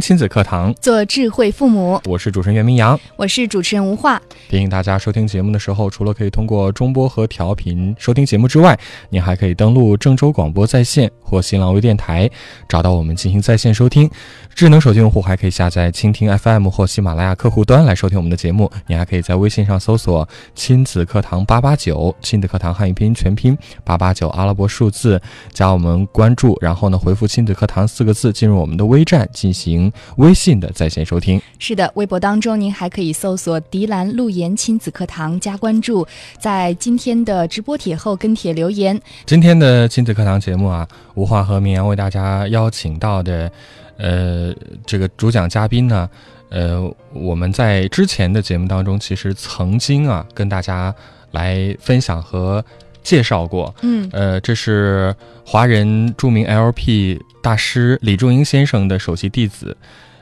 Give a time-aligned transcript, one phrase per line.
[0.00, 2.00] 听亲子课堂，做智慧父母。
[2.06, 4.18] 我是主持人袁明阳，我是主持人吴化。
[4.48, 8.78] 提醒大家收听节目的时候，除了可以通过中波和调频收听节目之外，
[9.10, 12.30] 您还可以登录郑州广播在线或新浪微电台，
[12.66, 14.10] 找到我们进行在线收听。
[14.54, 18.70] 智能手机用户还可以下载蜻蜓 FM 或喜马拉雅客户端来收听我们的节目。
[18.86, 25.18] 你还可以在微信上搜索“亲子课堂八八九”，亲子课堂汉语拼音全拼八八九阿拉伯数字，
[25.52, 29.90] 加我们关注，然后呢回复“亲子课堂”四个字进入我们的微站进行。
[30.16, 36.06] 微信的在线收听是的，微博当中您还可以搜索“迪兰路言亲子课堂”加关注，
[36.38, 39.00] 在今天的直播帖后跟帖留言。
[39.24, 43.50] 今天的亲子课堂节目啊，吴华和明阳为大家邀请到的，
[44.00, 44.54] 呃，
[44.86, 46.08] 这个主讲嘉宾呢，
[46.48, 46.80] 呃，
[47.12, 50.94] 我们在之前的节目当中其实曾经啊跟大家
[51.32, 52.64] 来分享和
[53.02, 57.20] 介绍过，嗯，呃，这是华人著名 LP。
[57.42, 59.74] 大师李仲英先生的首席弟子，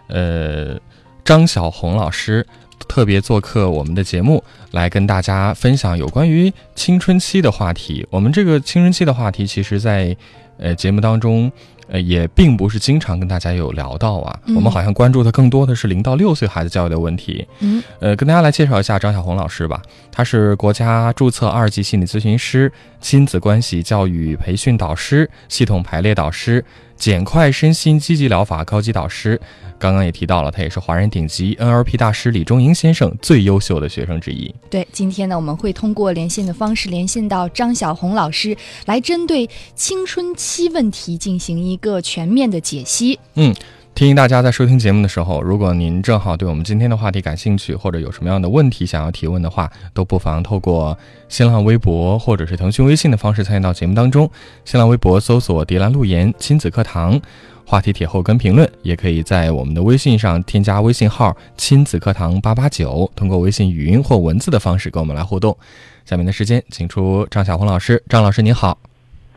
[0.06, 0.78] 呃，
[1.24, 2.46] 张小红老师
[2.86, 8.06] 特别做客我们的节目，来跟大家分享有关于青春期的话题。
[8.10, 10.16] 我们这个青春期的话题，其实，在
[10.58, 11.50] 呃节目当中。
[11.90, 17.48] 呃，也并不是经常跟大家有聊到啊，我们好像关注的更多的是零到六岁孩子教育的问题。
[17.60, 19.80] 嗯，呃，跟大家来介绍一下张小红老师吧，
[20.12, 26.62] 他是国家注册二级心理咨询师、亲子关系教育培训导师、系统排列导师、
[26.98, 29.40] 简快身心积极疗法高级导师。
[29.78, 34.52] 刚刚也提到了，他也是华人顶级 NLP 大师李中莹先生最优秀的学生之一。
[34.68, 38.56] 对，今天呢，我们会通过连线的方式连线到张小红老师，
[38.86, 43.20] 来针对青春期问题进行一个全面的解析。
[43.36, 43.54] 嗯，
[43.98, 50.96] 提醒大家在收听节目的时候，如果您正好对我们今天的话题感兴趣，或者有什么样的问题想要提问的话，都不妨透过
[51.28, 54.30] 新浪微博或者是腾讯微信的方式参与到节目当中。
[54.64, 57.20] 新浪微博搜索“迪兰路言亲子课堂”。
[57.66, 65.58] 话题帖后跟评论，也可以在我们的微信上添加微信号“亲子课堂八八九”，通过微信语音或文字的方式跟我们来互动。
[66.04, 68.00] 下面的时间，请出张小红老师。
[68.08, 68.78] 张老师您好，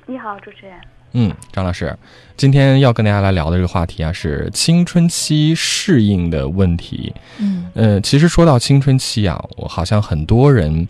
[0.05, 0.90] 你好，主持人。
[1.13, 1.97] 嗯，张老师，
[2.37, 7.13] 今天要跟大家来聊的这个话题啊，是青春期适应的问题。
[7.39, 10.87] 嗯，呃，其实说到青春期啊，我好像很多人。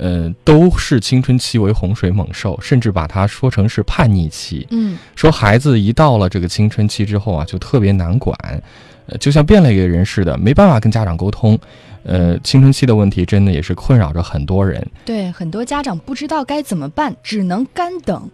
[0.00, 4.64] 呃，都视青春期为洪水猛兽，甚至把它说成是叛逆期。
[4.70, 8.38] 嗯，说孩子一到了这个青春期之后啊，就特别难管，
[9.06, 11.58] 呃，就像变了一个人似的，没办法跟家长沟通。
[12.04, 14.88] 呃，青春期的问题真的也是困扰着很多人。
[15.04, 18.30] 对，很多家长不知道该怎么办，只能干等，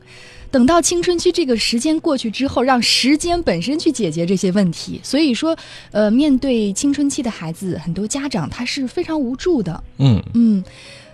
[0.55, 5.01] 等到青春期这个时间过去之后，让时间本身去解决这些问题。
[5.03, 5.57] 所以说，
[5.91, 9.83] 呃，面对青春期的孩子，很多家长他是非常无助的。
[9.99, 10.65] 嗯嗯。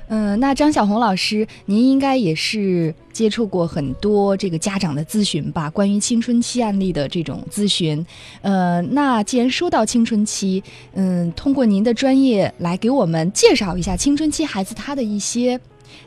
[0.08, 5.70] 嗯，那张小红老师，您应该也是接触过很多这个家长的咨询吧？
[5.70, 8.04] 关于青春期案例的这种咨询，
[8.42, 10.62] 呃，那既然说到青春期，
[10.92, 15.58] 嗯，通过您的专业来给我们介绍一下青春期孩子他的一些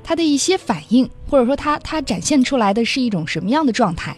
[0.04, 4.16] 他的一些反应，或者说他他展现出来的是一种什么样的状态？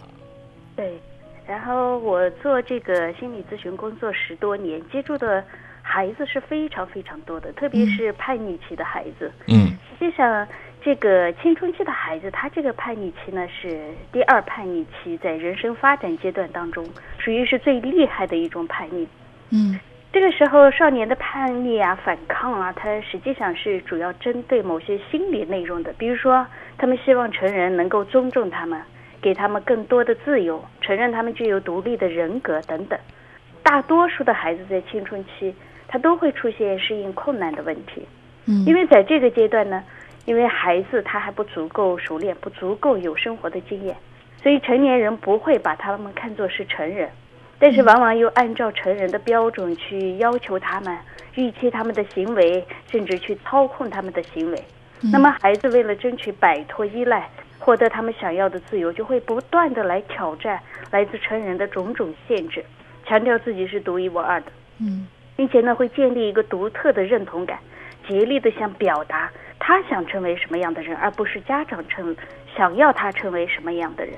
[0.76, 1.00] 对，
[1.48, 5.44] 然后我做这个心理咨询工作十多年，接触的。
[5.88, 9.32] 孩子是非常非常多的，特别是叛逆期的孩子。
[9.46, 9.68] 嗯，
[10.00, 10.48] 实际上，
[10.84, 16.84] 这个青春期的孩子，他这个叛逆期呢是第二叛逆期，在人生发展阶段当中，
[17.20, 19.08] 属于是最厉害的一种叛逆。
[19.52, 19.80] 嗯，
[20.16, 28.82] 这个时候少年的叛逆啊、反抗啊，它实际上是主要针对某些心理内容的，比如说，他们希望成人能够尊重他们，
[29.22, 32.98] 给他们更多的自由，承认他们具有独立的人格等等。
[33.62, 35.54] 大多数的孩子在青春期。
[35.90, 38.08] 他都会出现适应困难的问题，
[38.48, 39.84] 嗯，因为在这个阶段呢，
[40.24, 43.96] 因为孩子他还不足够熟练，不足够有生活的经验，
[44.42, 47.10] 所以成年人不会把他们看作是成人，
[47.58, 50.98] 但是往往又按照成人的标准去要求他们，
[51.36, 54.64] 预期他们的行为，甚至去操控他们的行为。
[55.12, 57.30] 那么孩子为了争取摆脱依赖，
[57.60, 60.60] 获得他们想要的自由，就会不断的来挑战
[60.92, 62.64] 来自成人的种种限制，
[63.06, 64.52] 强调自己是独一无二的。
[64.80, 65.08] 嗯。
[65.38, 67.60] 并且呢，会建立一个独特的认同感，
[68.08, 69.30] 竭力的想表达
[69.60, 72.16] 他想成为什么样的人，而不是家长成
[72.56, 74.16] 想要他成为什么样的人。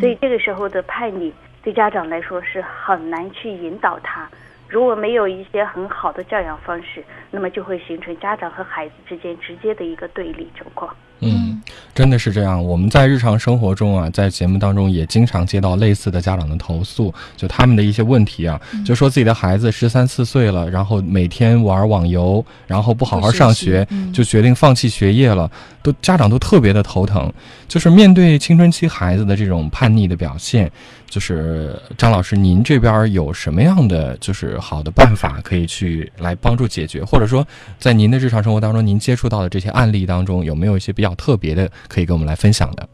[0.00, 1.30] 所以这个时候的叛逆，
[1.66, 4.28] 对家长来说是很难去引导他。
[4.68, 10.94] 如果没有一些很好的教养方式，那么就会形成家长和孩子之间直接的一个对立情况。
[11.20, 11.60] 嗯，
[11.92, 12.64] 真的是这样。
[12.64, 25.50] 我们在日常生活中啊，在节目当中也经常接到类似的家长的投诉，就他们的一些问题啊，就说自己的孩子十三四岁了，然后每天玩网游，然后不好好上学，就决定放弃学业了，
[25.82, 27.32] 都家长都特别的头疼。
[27.66, 30.70] 就是面对青春期孩子的这种叛逆的表现，
[31.06, 37.46] 就是张老师，您这边有什么样的就是好的办法可以去来帮助解决，或者说
[37.78, 42.88] 在您的日常生活当中，您接触到的这些案例当中，有没有一些比较特别的可以跟我们来分享的？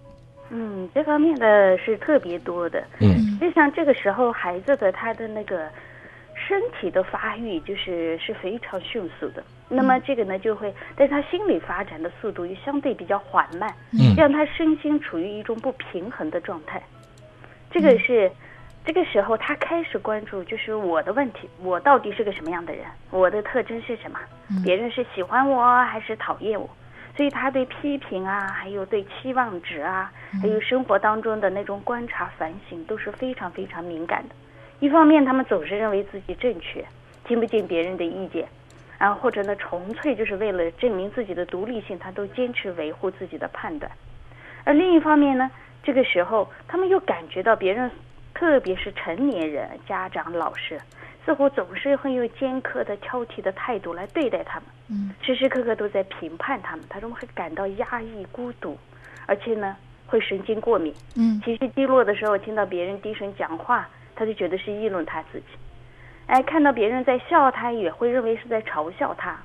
[0.50, 2.84] 嗯，这方面的是特别多的。
[3.00, 5.66] 嗯，就像这个时候孩子的他的那个
[6.34, 16.82] 身体的发育就是是非常迅速的，那么这个呢就会，但是他心理发展的速度又相对比较缓慢，嗯让他身心处于一种不平衡的状态。
[17.72, 18.30] 这个是。
[18.84, 22.84] 这个时候，他开始关注，就是我的问题，我到底是个什么样的人？
[23.12, 24.18] 我的特征是什么？
[24.64, 26.68] 别人是喜欢我还是讨厌我？
[27.16, 30.10] 所以他对批评啊，还有对期望值啊，
[30.40, 34.34] 还有生活当中的那种观察反省，都是非常非常敏感的。
[34.80, 36.84] 一方面，他们总是认为自己正确，
[37.24, 38.48] 听不进别人的意见，
[38.98, 43.88] 然后或者呢，纯粹就是为了证明自己的独立性，他都坚持维护自己的判断。
[44.64, 45.48] 而另一方面呢，
[45.82, 47.90] 这个时候他们又感觉到别人。
[48.34, 50.80] 特别是成年人、家长、老师，
[51.24, 58.76] 似乎总是会用尖刻的、挑剔的态度来对待他们，嗯，时时刻刻都在评判他们，他们会感到压抑、孤独，
[59.26, 59.76] 而且呢，
[60.06, 65.46] 会神经过敏，嗯，情绪低落的时候，听到别人低声讲话，他就觉得是议论他自己，
[66.26, 69.38] 哎，看到别人在笑，他也会认为是在嘲笑他，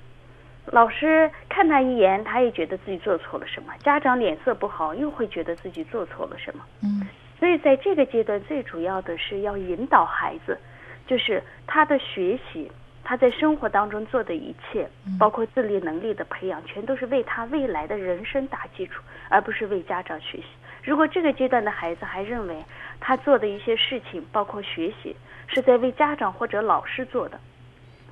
[0.71, 7.07] 老师看他一眼，他也觉得自己做错了什么，家长脸色不好，又会觉得自己做错了什么，嗯。
[7.39, 10.57] 所以在这个阶段，最主要的是要引导孩子，
[11.05, 12.71] 就是他的学习，
[13.03, 20.45] 他在生活当中做的一切，包括自立能力的培养，全都是为他未来的人生打基础，而不是为家长学习。
[20.83, 22.57] 如果这个阶段的孩子还认为
[22.99, 25.15] 他做的一些事情，包括学习，
[25.47, 27.39] 是在为家长或者老师做的，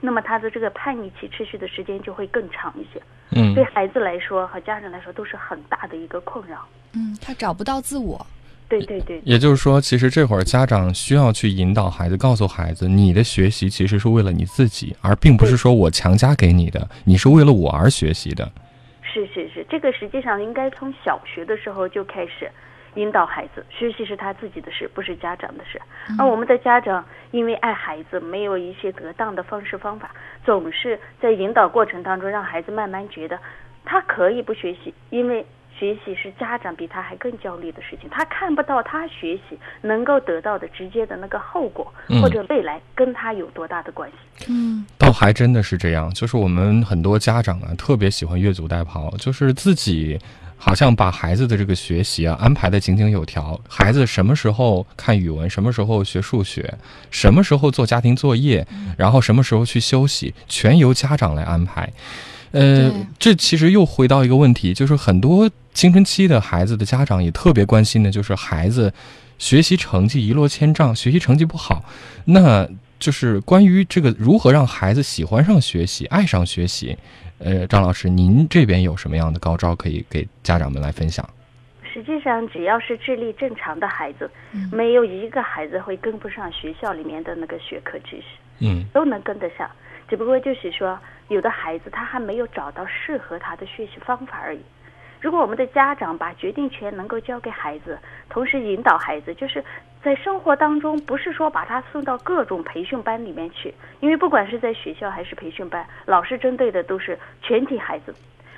[0.06, 3.02] 那么他的这个叛逆期持续的时间就会更长一些。
[3.32, 6.64] 嗯，对孩子来说和家长来说都是很大的一个困扰。
[6.94, 8.26] 嗯，他找不到自我。
[8.68, 18.52] 对对对，也就是说，其实这会儿家长需要去引导孩子，告诉孩子，你的学习其实是为了你自己，而并不是说我强加给你的，你是为了我而学习的。
[19.04, 22.50] 是是是，这个实际上应该从小学的时候就开始
[22.96, 25.82] 引导孩子，学习是他自己的事，不是家长的事。
[26.18, 30.12] 而我们的家长因为爱孩子，没有一些得当的方式方法，
[30.44, 33.40] 总是在引导过程当中让孩子慢慢觉得
[33.84, 35.46] 他可以不学习，因为。
[35.78, 44.46] 学习是家长比他还更焦虑的事情，他看不到他学习能够得到的直接的那个后果，或者未来跟他有多大的关系。
[44.50, 50.18] 嗯，倒还真的是这样，就是我们很多家长啊，特别喜欢越俎代庖，就是自己
[50.66, 56.74] 好像把孩子的这个学习啊安排的井井有条，孩子什么时候看语文，什么时候学数学，
[57.12, 58.66] 什么时候做家庭作业，
[58.98, 61.88] 然后什么时候去休息，全由家长来安排。
[62.50, 68.92] 呃，这其实又回到一个问题，就是很多青春期的孩子的家长也特别关心的，就是孩子
[69.38, 71.86] 学习成绩一落千丈，学习成绩不好，
[72.26, 72.68] 那
[73.06, 76.98] 就是关于这个如何让孩子喜欢上学习、爱上学习。
[77.38, 81.24] 呃，张老师，您这边有什么样的高招可以给家长们来分享？
[81.84, 84.28] 实际上，只要是智力正常的孩子，
[84.72, 88.24] 没有一个孩子会跟不上学校里面的那个学科知识，
[88.62, 89.70] 嗯，都能跟得上。
[90.10, 90.98] 只不过就是说，
[91.28, 94.62] 有的孩子他还没有找到适合他的学习方法而已。
[95.26, 97.98] 如果我们的家长把决定权能够交给孩子，
[98.30, 99.66] 同时引导孩子，就是
[100.04, 108.14] 在生活当中，不是说把他送到各种培训班里面去，因为不管是在学校还是培训班，老师针对的都是全体孩子。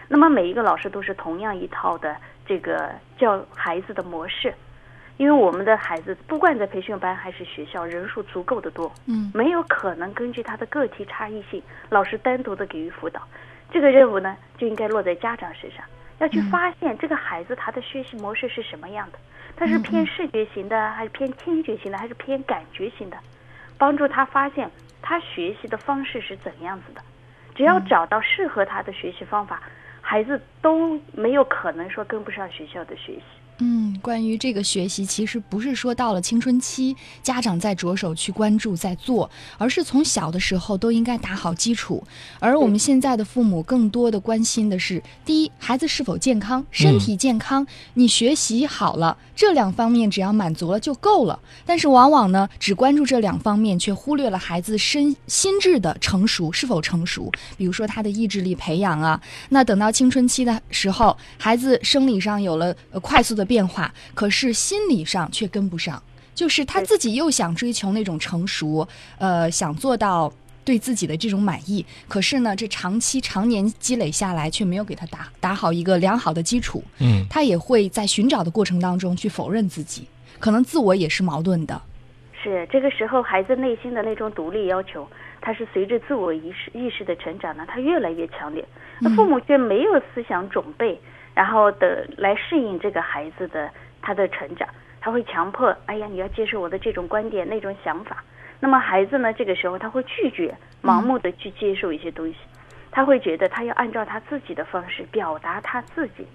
[0.10, 2.14] 那么每一个老师都是同样一套的
[2.46, 4.54] 这个教孩子的模式。
[5.16, 13.22] 因为我们的孩子不管在培训班还是学校，人数足够的多，嗯，没有可能根据他的个体差异性，老师单独的给予辅导。
[13.72, 15.84] 这个任务呢，就应该落在家长身上，
[16.20, 19.20] 要去发现这个孩子他的学习模式是什么样的，
[19.56, 23.18] 他是偏视觉型的，还是偏听觉型的，还是偏感觉型的，
[23.78, 24.70] 帮助他发现
[25.02, 27.02] 他学习的方式是怎样子的。
[27.54, 29.62] 只要找到适合他的学习方法，
[30.02, 33.24] 孩子都没有可能说跟不上学校的学习。
[33.60, 33.88] 嗯。
[34.02, 42.02] 关于这个学习，其实不是说到了青春期，家长在着手去关注、在做，而是从小的时候都应该打好基础。
[42.40, 51.38] 而我们现在的父母更多的关心的是：第一，孩子是否健康，身体健康，你学习好了，这两方面只要满足了就够了。
[51.66, 57.32] 但是往往呢，只关注这两方面，却忽略了孩子身心智的成熟是否成熟。
[57.58, 66.04] 比如说他的意志力培养啊，那等到青春期的时候，孩子生理上有了快速的变化，可是心理上却跟不上，
[66.36, 68.88] 就是他自己又想追求那种成熟，
[69.18, 70.32] 呃，想做到
[70.66, 80.06] 对自己的这种满意，可是呢，这长期常年积累下来，却没有给他打打好一个良好的基础，嗯他也会在寻找的过程当中去否认自己，
[80.40, 81.82] 可能自我也是矛盾的。
[82.44, 85.08] 是这个时候孩子内心的那种独立要求，
[85.42, 88.64] 他是随着自我意识意识的成长呢，他越来越强烈。
[89.00, 91.00] 那父母却没有思想准备，
[91.38, 93.70] 然后的来适应这个孩子的
[94.02, 94.68] 他的成长，
[95.00, 98.24] 他会强迫，哎呀，你要接受我的这种观点、那种想法。
[98.60, 102.38] 那么孩子呢，这个时候他会拒绝，盲目的去接受一些东西，
[102.90, 106.28] 他会觉得他要按照他自己的方式表达他自己。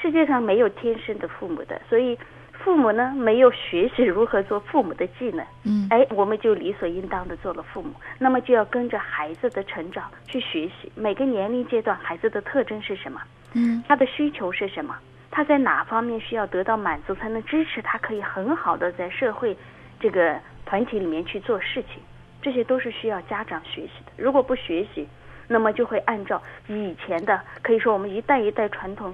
[0.00, 2.16] 世界上没有天生的父母的，所以
[2.62, 5.86] 父母呢没有学习如何做父母的技能，嗯。
[5.90, 7.92] 哎，我们就理所应当的做了父母。
[8.18, 13.20] 那么就要跟着孩子的成长去学习，每个年龄阶段孩子的特征是什么，
[13.54, 13.82] 嗯。
[13.88, 14.96] 他的需求是什么，
[15.30, 19.56] 他在哪方面需要得到满足，才能支持他可以很好的在社会
[19.98, 22.02] 这个团体里面去做事情，
[22.42, 24.12] 这些都是需要家长学习的。
[24.16, 25.08] 如果不学习，
[25.48, 29.12] 那么就会按照以前的，可以说我们一代一代传统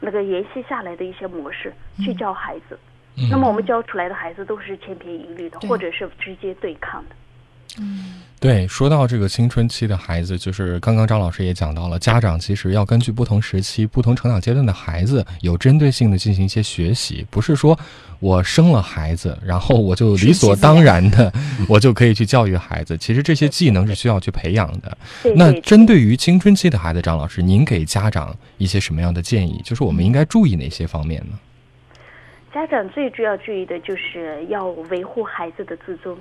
[0.00, 2.78] 那个沿袭下来的一些模式去教孩子。
[3.16, 7.14] 嗯那么我们教出来的孩子都是千篇一律的，或者是直接对抗的。
[8.38, 17.78] 对，说到这个青春期的孩子，就是刚刚张老师也讲到了，家长其实要根据不同时期、不同成长阶段的孩子，有针对性的进行一些学习，不是说
[18.18, 21.30] 我生了孩子，然后我就理所当然的，
[21.68, 22.96] 我就可以去教育孩子。
[22.96, 24.96] 其实这些技能是需要去培养的。
[25.36, 29.60] 那针对于青春期的孩子，张老师，您给家长一些什么样的建议？
[29.62, 31.38] 就是我们应该注意哪些方面呢？
[32.54, 36.16] 家长最主要注意的就是要维护孩子的自尊，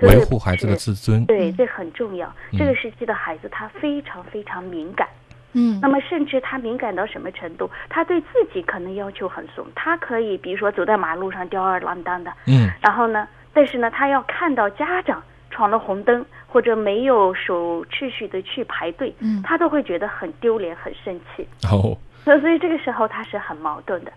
[0.00, 1.24] 维护孩子的自尊。
[1.26, 2.28] 对，这很重要。
[2.52, 5.08] 嗯这个时期的孩子他非常非常敏感，
[5.52, 7.70] 嗯那么甚至他敏感到什么程度？
[7.88, 21.46] 他对自己可能要求很松，他可以比如说走在马路上吊儿郎当的，嗯然后呢，但是呢，他要看到家长闯了红灯或者没有守秩序的去排队，嗯他都会觉得很丢脸、很生气。
[21.70, 24.12] 哦，所所以这个时候他是很矛盾的。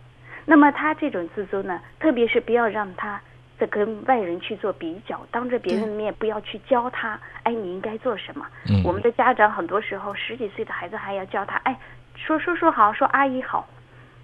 [0.46, 3.22] 那么他这种自尊呢，特别是不要让他
[3.60, 8.46] 在跟外人去做比较，当着别人的面不要去教他，哎，你应该做什么。
[8.70, 11.78] 嗯我们的家长很多时候十几岁的孩子还要教他，哎，
[12.16, 13.68] 说叔叔好，说阿姨好。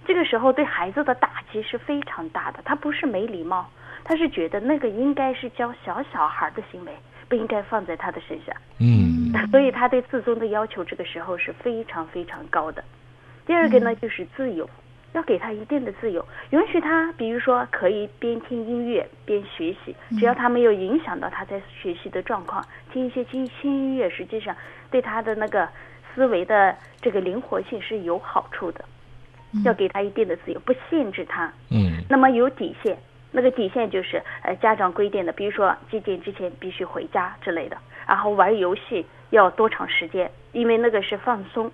[0.07, 3.67] 这个时候对孩子的打击是非常大的，他不是没礼貌，
[4.03, 6.91] 他是觉得那个应该是教小小孩的行为，
[7.27, 8.55] 不应该放在他的身上。
[8.79, 12.83] 嗯 所以他对自尊的要求这个时候是非常非常高的。
[13.45, 14.69] 第二个呢，就是自由，
[15.15, 24.53] 要给他一定的自由，允许他，比如说可以边听音乐边学习，只要他没有影响到他在学习的状况，听一些轻轻音乐，实际上
[24.91, 25.67] 对他的那个
[26.13, 28.83] 思维的这个灵活性是有好处的。
[29.63, 31.49] 要给他一定的自由，不限制他。
[31.71, 32.97] 嗯那么有底线，
[33.31, 41.71] 那个底线就是呃家长规定的，比如说几点之前必须回家之类的，然后玩游戏要多长时间，因为那个是放松，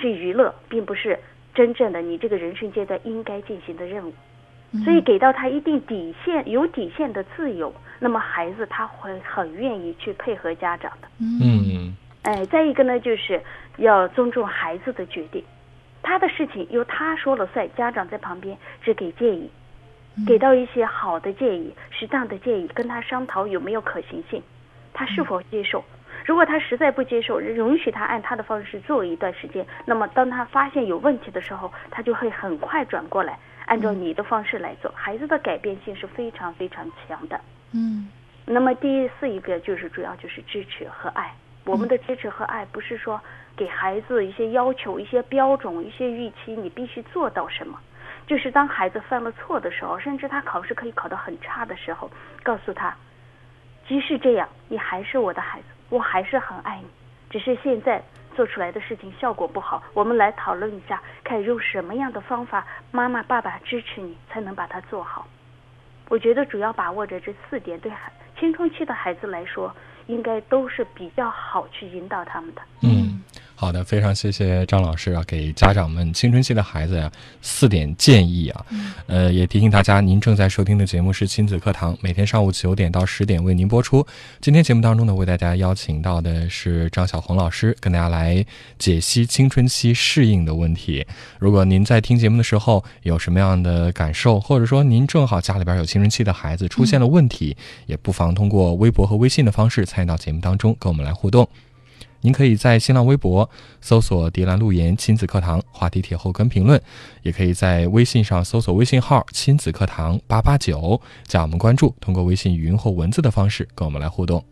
[0.00, 1.18] 是娱乐，并不是
[1.56, 4.12] 真正的你这个人生阶段应该进行的任务。
[4.84, 11.08] 所以给到他一定底线、有底线的自由，那么孩子他会很愿意去配合家长的。
[11.20, 13.40] 嗯哎，再一个呢，就是
[13.78, 15.42] 要尊重孩子的决定，
[16.02, 19.48] 他的事情由他说了算，家长在旁边只给建议，
[20.26, 24.42] 给到一些好的建议、适当的建议，跟他商讨有没有可行性，
[24.92, 25.82] 他是否接受。
[26.26, 34.90] 如果他实在不接受，允许他按他的方式做一段时间，那么当他发现有问题的时候，他就会很快转过来，按照你的方式来做。
[34.92, 37.40] 孩子的改变性是非常非常强的。
[37.72, 38.10] 嗯
[38.44, 41.32] 那么第四一个就是主要就是支持和爱。
[41.64, 43.20] 我们的支持和爱不是说
[43.56, 47.78] 给孩子一些要求、一些标准、一些预期，你必须做到什么。
[48.26, 52.10] 就是当孩子犯了错的时候，甚至他考试可以考得很差的时候，
[52.42, 52.96] 告诉他，
[53.86, 56.86] 即使这样，你还是我的孩子，我还是很爱你。
[57.28, 58.02] 只是现在
[58.34, 65.26] 做出来的事情效果不好，我们来讨论一下，看用什么样的方法，妈妈、爸爸支持你，才能把它做好。
[66.08, 69.74] 我觉得主要把握着这四点，对孩青春期的孩子来说，
[70.06, 72.62] 应该都是比较好去引导他们的。
[72.82, 73.05] 嗯，
[73.58, 77.10] 好的，非常谢谢张老师啊，给家长们青春期的孩子呀
[77.40, 78.66] 四点建议啊。
[79.06, 84.06] 呃，也提醒大家，您正在收听的节目是亲子课堂，每天上午九点到十点为您播出。
[84.42, 88.44] 今天节目当中呢，为大家邀请到的是张小红老师，跟大家来
[88.78, 91.06] 解析青春期适应的问题。
[91.38, 101.48] 如果您在听节目的时候有什么样的感受，或者说您正好家里边有青春期的孩子出现了问题，也不妨通过微博和微信的方式参与到节目当中，跟我们来互动。
[102.26, 103.48] 您可以在新浪微博
[103.80, 106.82] 搜索“迪兰路言亲子课堂”话题帖后跟评论，
[107.22, 114.44] 也可以在微信上搜索微信号“亲子课堂八八九”加我们关注，通过微信语音或文字的方式跟我们来互动。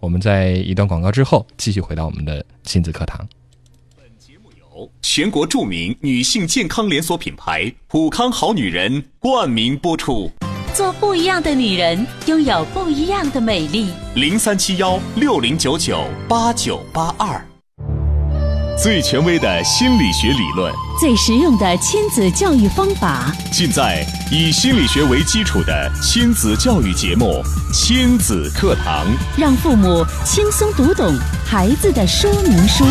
[0.00, 3.26] 我们在一段广告之后，继续回到我们的亲子课堂。
[3.96, 10.30] 本节目由全国著名女性健康连锁品牌普康好女人冠名播出。
[10.74, 13.92] 做不一样的女人，拥有不一样的美丽。
[14.16, 17.40] 零三七幺六零九九八九八二，
[18.76, 27.40] 最权威的心理学理论，最实用的亲子教育方法，尽在以心理学为基础的亲子教育节目
[27.72, 29.06] 《亲子课堂》，
[29.38, 31.16] 让父母轻松读懂
[31.46, 32.84] 孩子的说明书。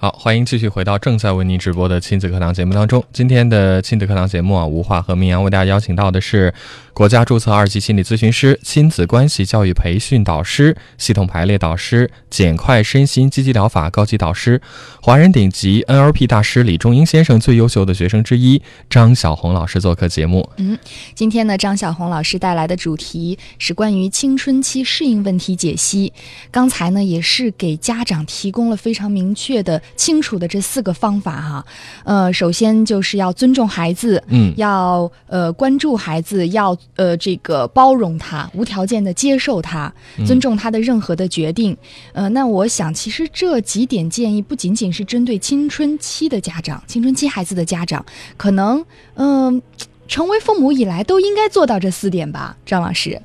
[0.00, 3.04] 好，欢迎继续回到正在为您直播的亲子课堂节目当中。
[3.12, 6.54] 今天的亲子课堂节目啊，吴华和明阳为大家邀请到的是
[6.98, 14.60] 国家注册二级心理咨询师、亲子关系教育培训导师、系统排列导师、简快身心积极疗法高级导师、
[15.00, 20.50] 华人顶级 NLP 大师李中英先生最优秀的学生之一张小红老师做客节目。
[20.56, 20.76] 嗯，
[21.14, 26.12] 今天呢，张小红老师带来的主题是关于青春期适应问题解析。
[26.50, 29.80] 刚才呢，也是给家长提供了非常明确的。
[29.94, 31.66] 清楚的这四个方法哈，
[32.02, 39.92] 呃，首先就是要尊重孩子，嗯，要呃关注孩子，要呃这个包容他，无条件的接受他，
[40.26, 41.76] 尊重他的任何的决定。
[42.12, 48.04] 呃，那我想其实这几点建议不仅仅是针对青春期的家长，青春期孩子的家长，
[48.36, 49.62] 可能嗯，
[50.06, 53.20] 成为父母以来都应该做到这四点吧，张老师。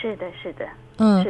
[0.00, 0.66] 是的，是的，
[0.98, 1.26] 嗯，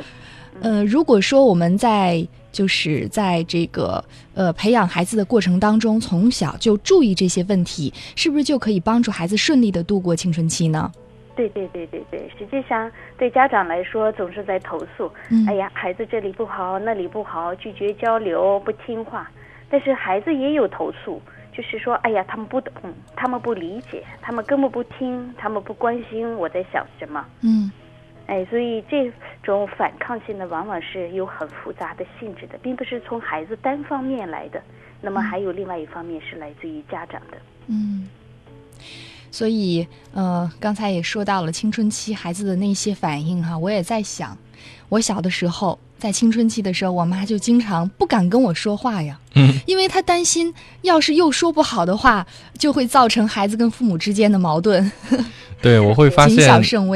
[0.60, 2.26] 呃，如果说我们在。
[2.52, 10.92] 就是在这个呃培养孩子的过程当中，从小就注意这些问题，是不是就可以帮助孩子顺利的度过青春期呢？
[11.34, 15.12] 对对对对对，实际上对家长来说，总是在投诉，
[15.48, 19.30] 哎呀，孩子这里不好，那里不好，拒绝交流，不听话。
[19.70, 21.20] 但是孩子也有投诉，
[21.52, 22.72] 就是说，哎呀，他们不懂，
[23.16, 27.24] 他们不理解，他们根本不听，他们不关心我在想什么。
[27.42, 27.70] 嗯。
[28.26, 34.62] 哎，所以这种反抗性的，往往是有很复杂的性质的，并不是从孩子单方面来的。
[35.00, 37.36] 那么还有另外一方面是来自于家长的。
[37.66, 38.08] 嗯，
[39.32, 44.38] 所以呃，刚才也说到了青春期孩子的那些反应哈，我也在想，
[44.88, 52.26] 我小的时候在青春期的时候，我妈就经常不敢跟我说话呀， 嗯，因为她担心要是又说不好的话，
[52.58, 54.92] 就会造成孩子跟父母之间的矛盾。
[55.62, 56.36] 对，我会发现，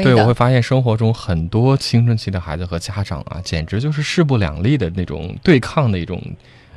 [0.03, 6.21] 对，我会发现生活中很多青春期的孩子和家长啊，简直就是势不两立的那种对抗的一种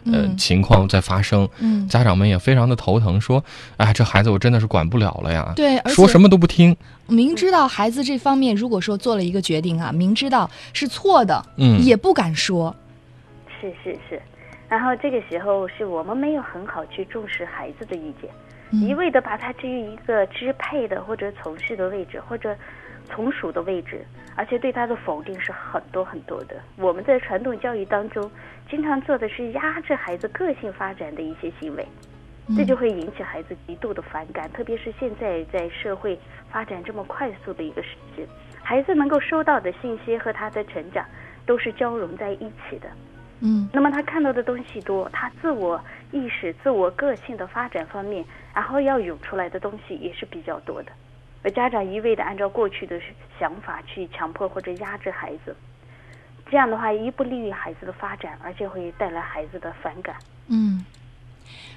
[0.06, 1.48] 呃情况在发生。
[1.58, 3.42] 嗯，家长们也非常的头疼，说，
[3.76, 5.52] 哎，这孩子我真的是管不了了呀。
[5.56, 6.76] 对，说什么都不听。
[7.06, 12.74] 明知道孩子这方面如果说做了一个决定啊，明知道是错的，嗯，也不敢说。
[13.60, 14.22] 是是是，
[14.68, 18.30] 然后这个时候是我们没有很好去重视孩子的意见。
[18.72, 22.56] 一味的把他置于一个支配的或者从事的位置，或者
[23.10, 24.04] 从属的位置，
[24.36, 26.56] 而且对他的否定是很多很多的。
[26.76, 28.30] 我们在传统教育当中，
[28.68, 31.86] 经常做的是压制孩子个性发展的一些行为，
[32.56, 34.50] 这就会引起孩子极度的反感。
[34.52, 36.18] 特别是现在在社会
[36.50, 38.26] 发展这么快速的一个时期，
[38.62, 41.04] 孩子能够收到的信息和他的成长
[41.44, 42.88] 都是交融在一起的。
[43.42, 45.80] 嗯，那么他看到的东西多，他自我
[46.12, 50.92] 意识、自我个性的发展方面，然后要涌出来的东西也是比较多的。
[51.42, 53.00] 而家长一味的按照过去的
[53.38, 55.56] 想法去强迫或者压制孩子，
[56.50, 60.16] 这样的话一不利于孩子的发展，而且会带来孩子的反感。
[60.48, 60.84] 嗯。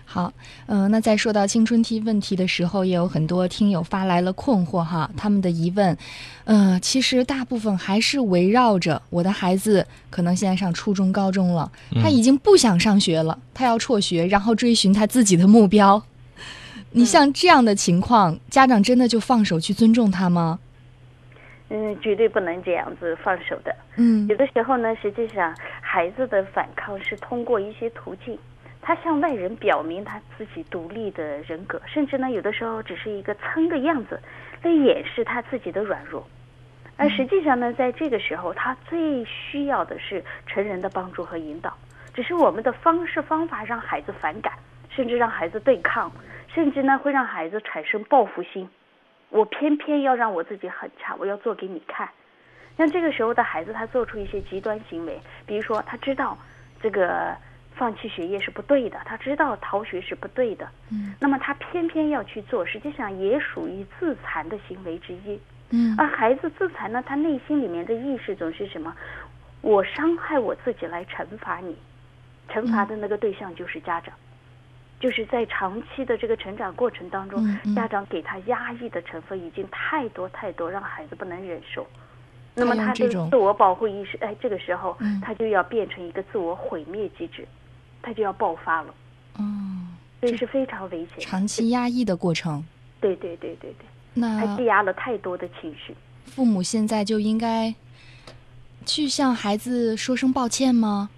[0.06, 0.32] 好，
[0.68, 5.98] 嗯，那在说到青春期问题的时候，也有很多听友发来了困惑哈，他们的疑问，
[6.44, 11.72] 呃，其实大部分还是围绕着我的孩子，可能现在上初中、高中了，
[12.02, 16.04] 他已经不想上学了，他要辍学，然后追寻他自己的目标。
[16.96, 20.60] 你像这样的情况，家长真的就放手去尊重他吗？
[21.70, 23.76] 嗯，绝对不能这样子放手的。
[23.96, 28.38] 嗯，有的时候呢，实际上孩子的反抗是通过一些途径。
[28.80, 34.20] 他向外人表明他自己独立的人格，甚至呢，有的时候只是一个撑个样子，
[34.62, 36.28] 来掩饰他自己的软弱。
[36.96, 41.76] 而实际上呢，在这个时候，他最需要的是成人的帮助和引导。
[42.14, 44.54] 只是我们的方式方法让孩子反感，
[44.90, 46.12] 甚至让孩子对抗，
[46.54, 48.70] 甚至呢会让孩子产生报复心。
[49.30, 52.08] 我偏偏要让我自己很差，我要做给你看。
[52.78, 56.38] 像这个时候的孩子，他做出一些极端行为，比如说他知道
[56.82, 57.36] 这个
[57.76, 65.40] 放弃学业是不对的，他知道逃学是不对的，嗯那么他偏偏要去做，实际上也属于自残的行为之一。
[65.72, 68.96] 嗯而孩子自残呢，他内心里面的意识总是什么？
[69.62, 71.76] 我伤害我自己来惩罚你，
[72.50, 74.14] 惩罚的那个对象就是家长，
[75.04, 81.86] 就是在长期的这个成长过程当中，家长给他压抑的成分已经太多太多，让孩子不能忍受。
[82.56, 87.46] 那么他这种的自我保护意识，哎，这个时候嗯他就要变成一个自我毁灭机制，
[88.02, 88.96] 他就要爆发了，
[89.38, 91.20] 嗯，所以是非常危险。
[91.20, 92.64] 长期压抑的过程。
[93.02, 95.94] 对对对对对，他那积压了太多的情绪。
[96.28, 97.76] 父母现在就应该
[98.86, 101.10] 去向孩子说声抱歉吗？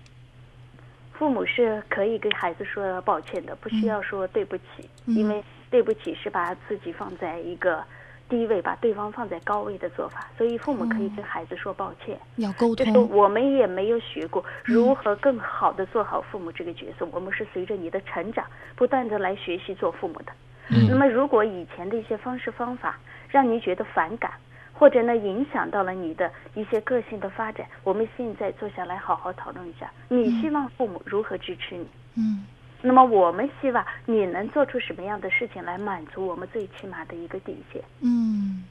[1.17, 7.84] 父母是可以给孩子说抱歉的，不需要说对不起，嗯因为对不起是把自己放在一个
[8.28, 12.19] 低位，把对方放在高位的做法，所以父母可以跟孩子说抱歉。
[12.38, 13.10] 要沟就是通。
[13.10, 20.32] 我们也没有学过如何更好的做好父母这个角色，我们是随着你的成长不断的来学习做父母的。
[20.69, 22.97] 嗯那么，如果以前的一些方式方法
[23.30, 24.32] 让你觉得反感，
[24.78, 31.88] 或者呢影响到了你的一些个性的发展，我们现在坐下来好好讨论一下，你希望父母如何支持你？
[32.16, 32.46] 嗯
[32.82, 38.64] 那么我们希望你能做出什么样的事情来满足我们最起码的一个底线，嗯，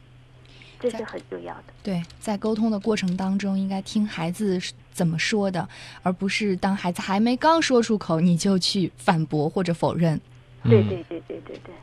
[0.79, 1.65] 这是很重要的。
[1.83, 4.61] 对，在沟通的过程当中，应该听孩子
[4.93, 5.69] 怎么说的，
[6.05, 10.15] 而不是当孩子还没刚说出口，你就去反驳或者否认。
[10.63, 11.75] 嗯对对对对对对。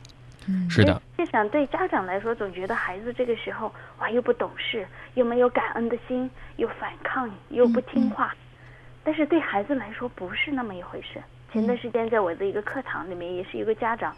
[0.48, 8.34] 嗯，是的，就想对家长来说，总觉得孩子这个时候哇又不懂事，又没有感恩的心，又反抗，又不听话。
[9.04, 11.20] 但是对孩子来说不是那么一回事。
[11.52, 14.14] 前段时间在我的一个课堂里面，也是一个家长，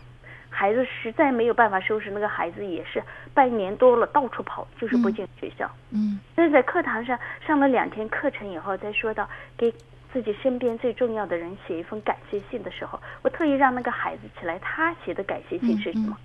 [0.48, 5.70] 孩子实在没有办法收拾，那个孩子也是半年多了到处跑，就是不进学校。
[5.90, 9.72] 嗯但是在课堂上上了两天课程以后，再说到给
[10.14, 16.16] 自己身边最重要的人写一封感谢信的时候，我特意让那个孩子起来，他写的感谢信是什么？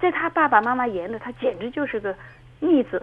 [0.00, 2.14] 在他爸爸妈妈眼里，他简直就是个
[2.60, 3.02] 逆子，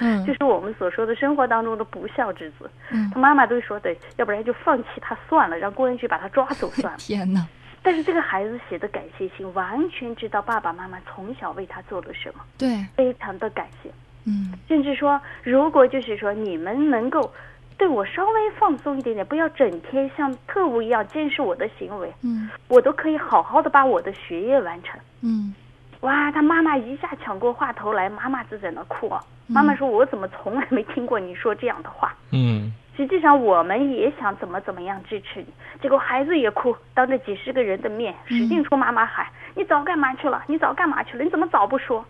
[0.00, 2.70] 嗯 就是我们所说的生活当中的不孝之子。
[2.90, 6.98] 嗯他妈妈都说的，要不然就放弃他算了，让公安局把他抓走算了。
[7.00, 7.46] 天哪，
[7.82, 13.90] 但是这个孩子写的感谢信，完全知道爸爸妈妈从小为他做了什么，对，非常的感谢。
[14.26, 17.32] 嗯甚至说，如果就是说你们能够
[17.76, 24.98] 对我稍微放松一点点，不要整天像特务一样监视我的行为，嗯我都可以好好的把我的学业完成。
[25.22, 25.54] 嗯
[26.00, 29.20] 哇，他妈妈一下抢过话头来，妈妈就在那哭啊。
[29.46, 35.46] 妈妈说：“我怎么从来没听过你说这样的话？”嗯实际上，我们也想怎么怎么样支持你，
[35.82, 40.42] 结果孩子也哭，当着几十个人的面，使劲冲妈妈喊：“你早干嘛去了？
[40.46, 41.24] 你早干嘛去了？
[41.24, 42.04] 你怎么早不说？”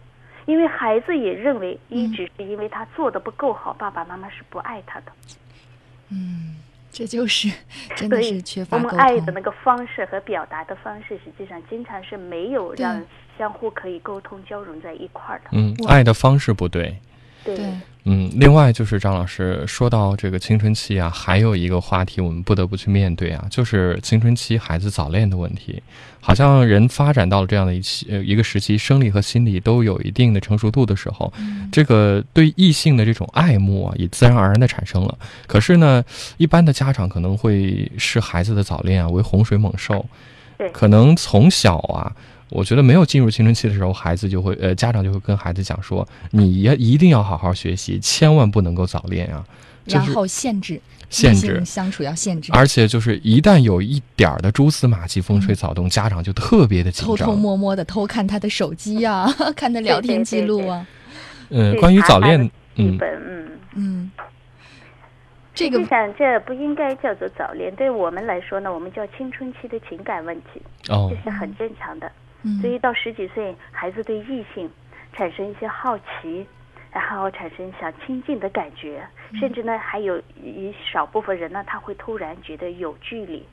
[0.47, 5.07] 因为孩子也认为，一直是因为他做的不够好，爸爸妈妈是不爱他的，
[6.15, 6.55] 嗯，
[6.93, 7.51] 这就是
[7.97, 9.41] 真的是缺乏我们爱的那。
[9.41, 13.03] 个方式和表达的方式，实际上经常是没有让
[13.37, 15.51] 相互可以沟通交融在一块儿的。
[15.53, 16.67] 嗯，爱的方式不。
[16.69, 16.97] 对
[17.45, 17.57] 对，
[18.07, 25.83] 嗯，另外就是张老师说到这个青春期啊，还有一个话题我们不得不去面对啊，就是青春期孩子早恋的问题。
[26.21, 35.19] 好像人发展到了这样的一期呃一个时期，生理和心理都有一定的成熟度的时候，嗯这个对异性的这种爱慕啊，也自然而然的产生了。
[35.47, 36.05] 可是呢，
[36.37, 40.05] 一般的家长可能会视孩子的早恋啊为洪水猛兽，
[40.59, 42.15] 对可能从小啊。
[42.51, 49.45] 我觉得没有进入青春期的时候，孩子就会呃，家长就会跟孩子讲说，你要一定要好好学习，千万不能够早恋啊，
[49.87, 57.17] 就是然后限制限制，相处要限制，而且就是一旦有一点儿的蛛丝马迹、风吹草动，家长就特别的紧张。
[57.17, 59.27] 偷偷摸摸的偷看他的手机呀、
[59.57, 60.87] 看他聊天记录啊。
[61.51, 62.41] 嗯，关于早恋
[62.77, 63.51] 嗯嗯。
[63.77, 64.11] 嗯，
[65.53, 72.07] 这个实际上，这不应该叫做早恋，对我们来说呢，我们叫青春期的情感问题，哦这，是很正常的。
[72.07, 72.13] 嗯
[72.61, 74.71] 所以到十几岁，孩子对异性
[75.13, 76.47] 产生一些好奇，
[76.93, 79.07] 然后产生想亲近的感觉，
[79.41, 83.47] 甚至呢，还有一少部分人呢，他会突然觉得有距离，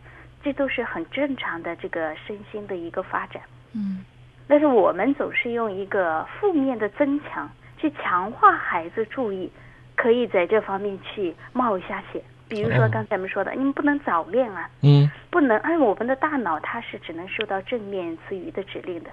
[0.44, 3.42] 这都是很正常的这个身心的一个发展。
[3.74, 4.04] 嗯
[4.48, 9.50] 但是我们总是用一个负面的增强去强化孩子注意，
[9.96, 12.22] 可以在这方面去冒一下险。
[12.52, 19.10] 比如说哦刚才我们说的，你们不能早恋啊，嗯不能，因为我们的大脑它是只能受到正面词语的指令的，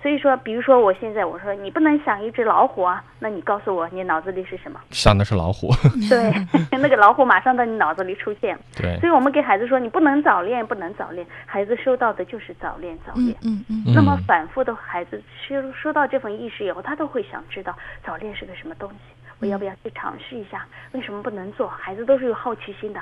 [0.00, 4.78] 所所以说，比如说我现在我说你不能想一只老虎啊，那你告诉我你脑子里是什么？
[4.92, 5.68] 想的是老虎。
[6.08, 6.32] 对，
[6.78, 8.56] 那个老虎马上到你脑子里出现。
[8.76, 13.36] 对所以我们给孩子说你不能早恋，不能早恋，孩子收到的就是早恋早恋。
[13.42, 18.96] 嗯嗯嗯那么反复的孩子收收到这份意识以后，他都会想知道早恋是个什么东西，
[19.38, 20.66] 我要不要去尝试一下？
[20.92, 21.68] 为什么不能做？
[21.68, 23.00] 孩子都是有好奇心的，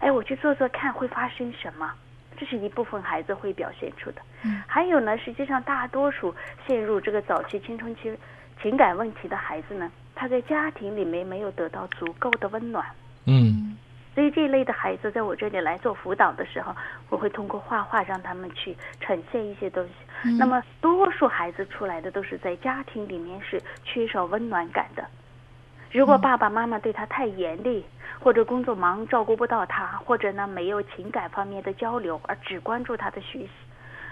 [0.00, 1.92] 哎，我去做做看会发生什么？
[2.36, 4.20] 这是一部分孩子会表现出的。
[4.42, 6.34] 嗯还有呢，实际上大多数
[6.66, 8.12] 陷入这个早期青春期
[8.60, 12.84] 情感问题的孩子呢，他在家庭里面没有得到足够的温暖。
[13.26, 13.76] 嗯
[14.14, 16.74] 所以这一类的孩子在我这里来做辅导的时候，
[17.08, 19.92] 我会通过画画让他们去呈现一些东西。
[20.24, 25.04] 嗯那么多数孩子出来的都是在家庭里面是缺少温暖感的。
[25.94, 27.84] 如果爸爸妈妈对他太严厉，
[28.18, 33.50] 或者工作忙照顾不到他，或者呢没有情感方面的交流，而只关注他的学习，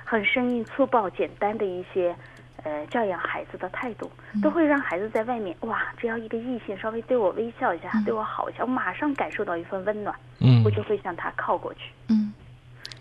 [0.04, 2.14] 很生硬、粗暴、简单的一些
[2.62, 4.08] 呃教养孩子的态度，
[4.40, 11.90] 都会让孩子在外面哇，只要一个异性稍微对我微笑一下，对我好一下，我马上感受到一份温暖，嗯我就会向他靠过去。
[12.08, 12.32] 嗯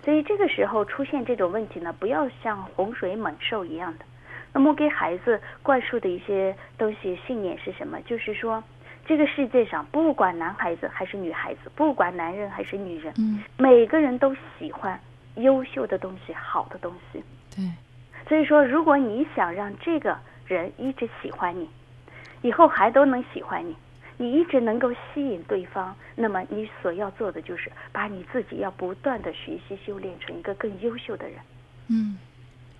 [0.04, 4.06] 所以这个时候出现这种问题呢，不要像洪水猛兽一样的。
[4.54, 8.00] 那么给孩子灌输的一些东西信念是什么？
[8.02, 8.64] 就是说，
[9.06, 15.00] 这个世界上不管男孩子还是女孩子，不管男人还是女人，嗯，每个人都喜欢
[15.36, 17.24] 优秀的东西、好的东西。
[17.56, 17.64] 对，
[18.28, 21.70] 所以说，如果你想让这个人一直喜欢你，
[22.42, 23.76] 以后还都能喜欢你，
[24.18, 31.38] 你一直能够吸引对方，那么你所要做的就是把你自己要不断的学习修炼成一个更优秀的人。
[31.90, 32.18] 嗯，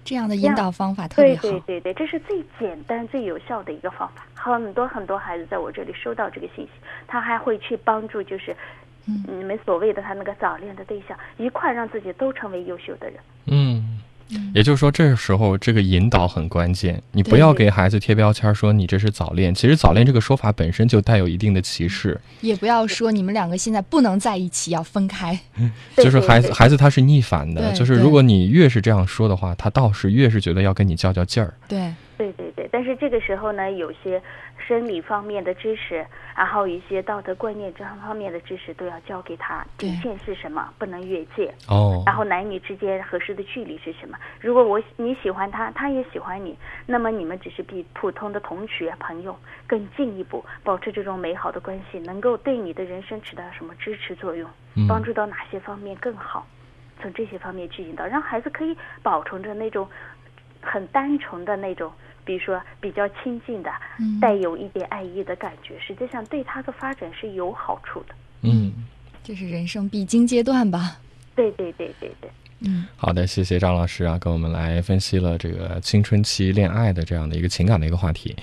[0.04, 1.60] 这样的引导方法特别对好。
[1.66, 4.24] 对对对，这是最简单、最有效的一个方法。
[4.34, 6.72] 很多很多孩子在我这里收到这个信息，
[7.08, 8.56] 他还会去帮助，就是
[9.08, 13.20] 嗯你们所谓的他那个早恋的对象，一块让自己都成为优秀的人。
[13.48, 13.81] 嗯。
[14.34, 19.54] 嗯也就是说，这时候这个引导很关键，你不要给孩子贴标签，说你这是早恋。
[19.56, 25.40] 其实早恋这个说法本身就带有一定的歧视，也不要说你们两个现在不能在一起，要分开。
[25.96, 31.54] 就是孩子孩子他是逆反的，就是如果你越是这样说的话，他倒是越是觉得要跟你较较劲儿。
[31.68, 34.22] 对，对对对，但是这个时候呢，有些
[34.56, 36.06] 生理方面的知识，
[36.38, 39.66] 然后一些道德观念这方面的知识都要教给他。
[39.76, 40.72] 底线是什么？
[40.78, 41.52] 不能越界。
[41.68, 44.16] 哦，然后男女之间合适的距离是什么？
[44.40, 46.56] 如果我你喜欢他，他也喜欢你，
[46.86, 54.48] 那么你们只是比普通的同学朋友更进一步，保持这种美好的关系，能够对你的人生起到什么支持作用？
[54.76, 56.46] 嗯帮助到哪些方面更好？
[57.02, 59.90] 从这些方面去引导，让孩子可以保存着那种
[60.62, 61.92] 很单纯的那种，
[62.24, 63.70] 比如说比较亲近的，
[64.00, 68.16] 嗯带有一点爱意的感觉，实际上对他的发展是有好处的。
[68.44, 68.72] 嗯，
[69.24, 70.98] 这是人生必经阶段吧。
[71.36, 72.30] 对对对对对。
[72.64, 78.36] 嗯好的，谢谢张老师啊，跟我们来分析了这个青春期恋爱的这样的一个情感的一个话题。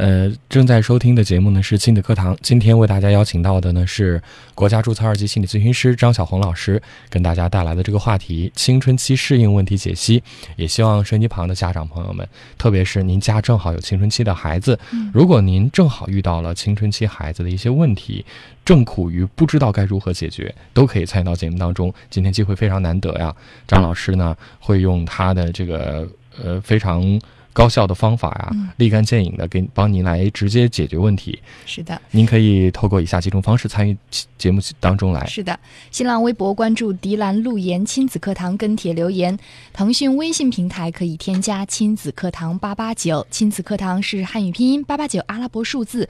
[0.00, 4.18] 呃，正在收听的节目呢是亲子课堂，今天为大家邀请到的呢是
[4.54, 10.22] 国家注册二级心理咨询师张小红老师，跟大家带来的这个话题——青春期适应问题解析。
[10.56, 18.24] 也希望收音机旁的家长朋友们，特别是您家正好有青春期的孩子，嗯如果您正好遇到了青春期孩子的一些问题，
[18.64, 21.92] 正苦于不知道该如何解决，都可以参与到节目当中。
[22.08, 23.36] 今天机会非常难得呀，
[23.68, 26.08] 张老师呢会用他的这个
[26.42, 27.20] 呃非常
[27.52, 31.38] 高效的方法呀，嗯立竿见影的给帮您来直接解决问题。
[31.66, 33.96] 是的，您可以透过以下几种方式参与
[34.38, 35.26] 节目当中来。
[35.26, 35.58] 是的。
[35.90, 39.38] 新浪微博关注“迪兰路言亲子课堂”跟帖留言，
[39.72, 46.08] 腾讯微信平台可以添加“亲子课堂八八九”，亲子课堂是汉语拼音，八八九阿拉伯数字。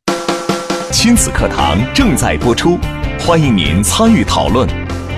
[0.93, 2.77] 亲子课堂正在播出，
[3.21, 4.69] 欢迎您参与讨论。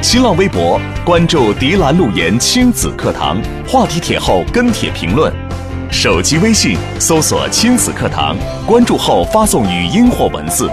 [0.03, 5.33] 新浪微博关注“迪兰路言亲子课堂”，话题帖后跟帖评论。
[5.93, 8.35] 手机微信搜索“亲子课堂”，
[8.67, 10.69] 关注后发送语音或文字。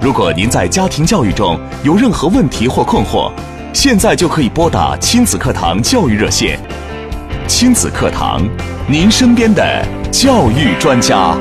[0.00, 3.30] 如果您在家庭教育中有任何问题或困惑，
[3.74, 6.58] 现在就可以拨打亲子课堂教育热线。
[7.46, 8.42] 亲子课堂，
[8.88, 11.36] 您身边的教育专家。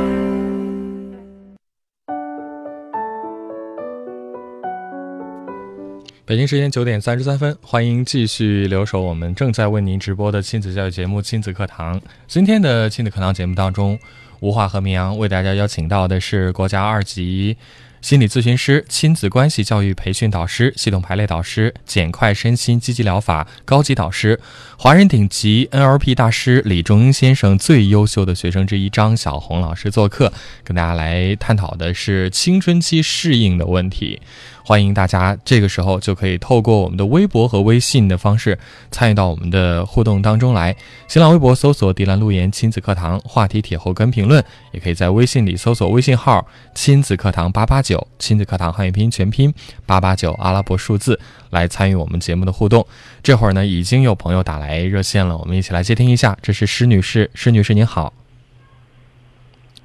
[6.25, 11.99] 北京时间九点三十三分，欢迎继续留守我们正在为您直播的亲子教育节目《亲子课堂》。
[12.29, 13.99] 今天的亲子课堂节目当中，
[14.39, 17.57] 吴华和明阳为大家邀请到的是国家二级
[17.99, 24.39] 心理咨询师、亲子关系教育培训导师、系统排列导师、简快身心积极疗法高级导师、
[24.77, 30.31] 华人顶级 NLP 大师李仲英先生最优秀的学生之一张小红老师做客，
[30.63, 34.21] 跟大家来探讨的是青春期适应的问题。
[34.65, 38.57] 欢迎大家这个时候就可以透过我们的微博和微信的方式
[38.91, 40.73] 参与到我们的互动当中来。
[41.07, 49.53] 新浪微博搜索“迪兰路言亲子课堂”，话题帖后跟评论，也可以在微信里搜索微信号“亲子课堂八八九”，亲子课堂汉语拼音全拼
[49.85, 52.87] 八八九阿拉伯数字来参与我们节目的互动。
[53.21, 56.37] 这会儿呢，已经有朋友打来热线了，我们一起来接听一下。
[56.41, 58.13] 这是施女士，施女士您好。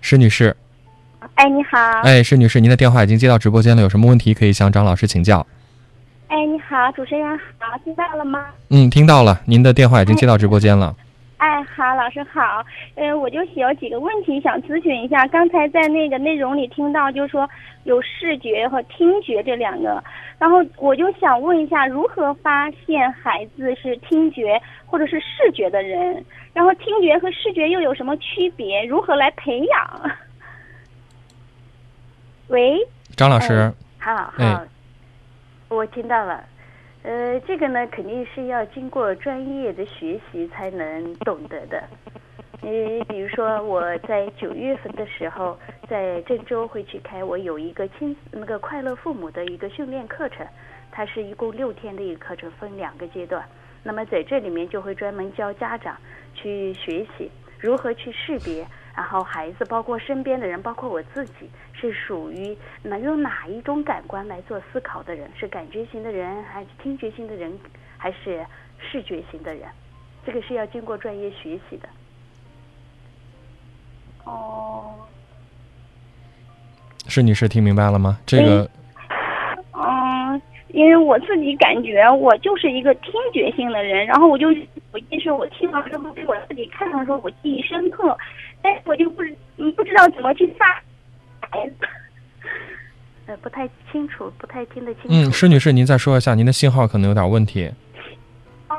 [0.00, 0.56] 施女士，
[1.38, 1.78] 哎，你好。
[2.02, 5.46] 哎，施女士，您的电话已经接到直播间了，有什么问题可以向张老师请教？
[6.26, 8.44] 哎，你好，主持人好，听到了吗？
[8.70, 10.96] 嗯，听到了，您的电话已经接到直播间了。
[11.36, 12.66] 哎，好，老师好。
[12.96, 15.24] 呃，我就有几个问题想咨询一下。
[15.28, 17.48] 刚才在那个内容里听到，就是说
[17.84, 20.02] 有视觉和听觉这两个，
[20.40, 26.20] 然后我就想问一下，如何发现孩子是听觉或者是视觉的人？
[26.52, 28.84] 然后听觉和视觉又有什么区别？
[28.84, 30.10] 如何来培养？
[32.48, 32.78] 喂，
[33.14, 34.66] 张老师，好好，哎
[35.68, 36.42] 我听到了。
[37.02, 41.82] 呃，这个呢，肯定是要经过专业的学习才能懂得的。
[42.62, 45.58] 呃，比如说我在九月份的时候，
[45.90, 50.46] 在郑州会去开我有一个亲那个快乐父母的一个训练课程，
[50.90, 53.44] 它是一共六天的一个课程，分两个阶段。
[53.82, 55.94] 那么在这里面就会专门教家长
[56.34, 67.52] 去学习如何去识别，然后孩子包括身边的人，包括我自己是属于能用哪一种感官来做思考的人，是感觉型的人，还是听觉型的人，
[67.96, 68.44] 还是
[68.78, 69.62] 视觉型的人？
[70.24, 71.88] 这个是要经过专业学习的。
[74.24, 74.94] 哦，
[77.06, 78.18] 是女士听明白了吗？
[78.26, 78.70] 这个，
[79.72, 84.48] 嗯，因为我自己感觉我就是一个听觉性的人，然后我就
[84.92, 88.16] 有件事我听完之后给我自己看的时候，我记忆深刻，
[88.62, 89.22] 但是我就不
[89.56, 90.66] 嗯不知道怎么去发
[91.50, 91.74] 孩子。
[93.26, 95.08] 呃，不太清楚，不太听得清楚。
[95.10, 97.70] 嗯，施女士，您再说一下，您的信号可能有点问题。
[98.70, 98.76] 哦，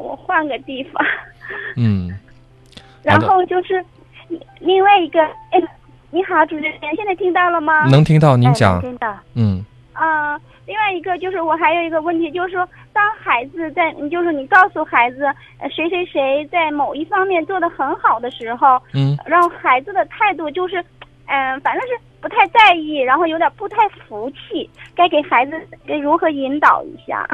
[0.00, 1.04] 我换个地方。
[1.76, 2.10] 嗯，
[3.04, 3.84] 然后就是
[4.58, 5.62] 另外一个，哎，
[6.10, 7.86] 你好，主持人，现在听到了吗？
[7.88, 8.82] 能听到您哎讲能。
[8.82, 9.16] 听到。
[9.34, 15.24] 嗯啊、另外一个就是我还有一个问题，就是说，当孩子在，就是你告诉孩子，
[15.58, 20.84] 呃谁谁谁在某一方面做得很好的时候，嗯让孩子的态度就是，
[21.26, 27.26] 嗯、反正是不太在意，然后有点不太服气，该给孩子该如何引导一下？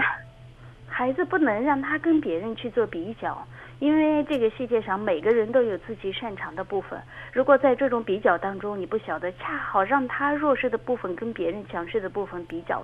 [0.87, 3.47] 孩子不能让他跟别人去做比较，
[3.79, 6.99] 因为这个世界上每个人都有自己擅长的部分。
[7.33, 12.83] 如果在这种比较当中，你不晓得恰好让他弱势的部分跟别人强势的部分比较，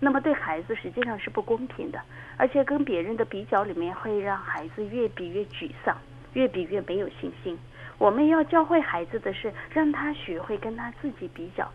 [0.00, 1.98] 那么对孩子实际上是不公平的，
[2.36, 5.96] 而且跟别人的比较里面会让孩子越比越沮丧，
[6.34, 7.58] 越比越没有信心。
[7.96, 11.70] 我们要教会孩子的是让他学会跟他自己比较。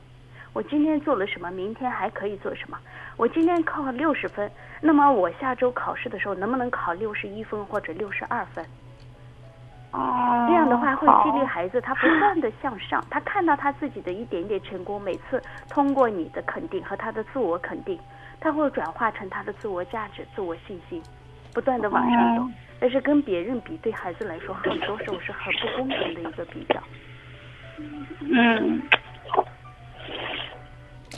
[0.52, 2.78] 我今天做了什么，明天还可以做什么？
[3.16, 4.52] 我今天考了六十分，
[4.82, 8.66] 那么我下周考试的时候能不能考六十一分或者六十二分？
[9.92, 17.98] 哦，这样的话会激励孩子他不断的向上， 他看到他自己的一点点成功，每次通过你的肯定和他的自我肯定，
[18.40, 21.02] 他会转化成他的自我价值、自我信心，
[21.54, 22.52] 不断的往上走哦。
[22.80, 26.80] 但是跟别人比，对孩子来说很多时候是很不公平的一个比较。
[28.22, 28.82] 嗯，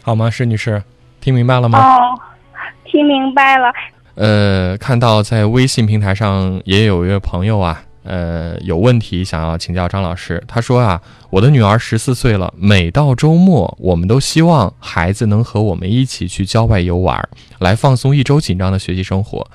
[0.04, 0.82] 好吗，施女士，
[1.20, 1.78] 听明白了吗？
[1.78, 2.20] 哦，
[2.86, 3.72] 听明白了。
[4.16, 10.44] 呃，看到在微信平台上也有一位朋友啊，呃，有问题想要请教张老师。
[10.48, 19.48] 他说啊，我的女儿十四岁了，每到周末，我们都希望孩子能和我们一起去郊外游玩，来放松一周紧张的学习生活。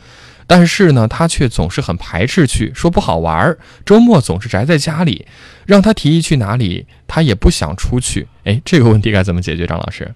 [0.46, 5.26] 但是呢，他却总是很排斥去，说不好玩儿，周末总是宅在家里，
[5.64, 8.28] 让他提议去哪里，他也不想出去。
[8.44, 9.66] 哎，这个问题该怎么解决？
[9.66, 10.14] 张老师？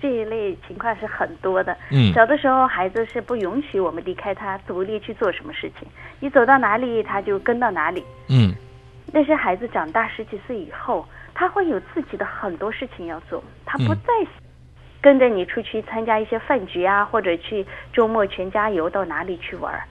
[0.00, 1.76] 这一类情况是很多的。
[1.90, 5.86] 嗯小的时候，孩子是不允许我们离开他，独立去做什么事情。
[6.18, 8.04] 你走到哪里，他就跟到哪里。
[8.28, 8.54] 嗯
[9.12, 14.12] 那些孩子长大十几岁以后，他会有自己的很多事情要做，他不嗯再
[15.00, 19.82] 跟着你出去参加一些饭局啊，或者去周末全家游到哪里去玩儿。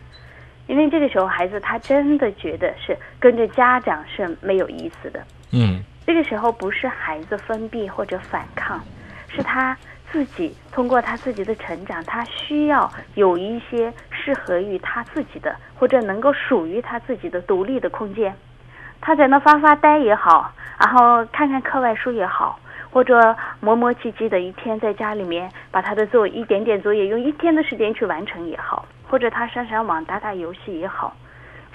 [0.68, 5.24] 因为这个时候，孩子他真的觉得是跟着家长是没有意思的。
[5.52, 8.80] 嗯这个时候不是孩子封闭或者反抗，
[9.28, 9.78] 是他
[10.12, 18.36] 自己通过他自己的成长，他需要有一些适合于他自己的，或者能够属于他自己的独立的空间。
[19.02, 22.60] 他在那发发呆也好，然后看看课外书也好，
[22.92, 31.16] 或者磨磨唧唧的一天在家里面把他的作一点点作业用一天的时间去完成也好，或者他上上网打打游戏也好，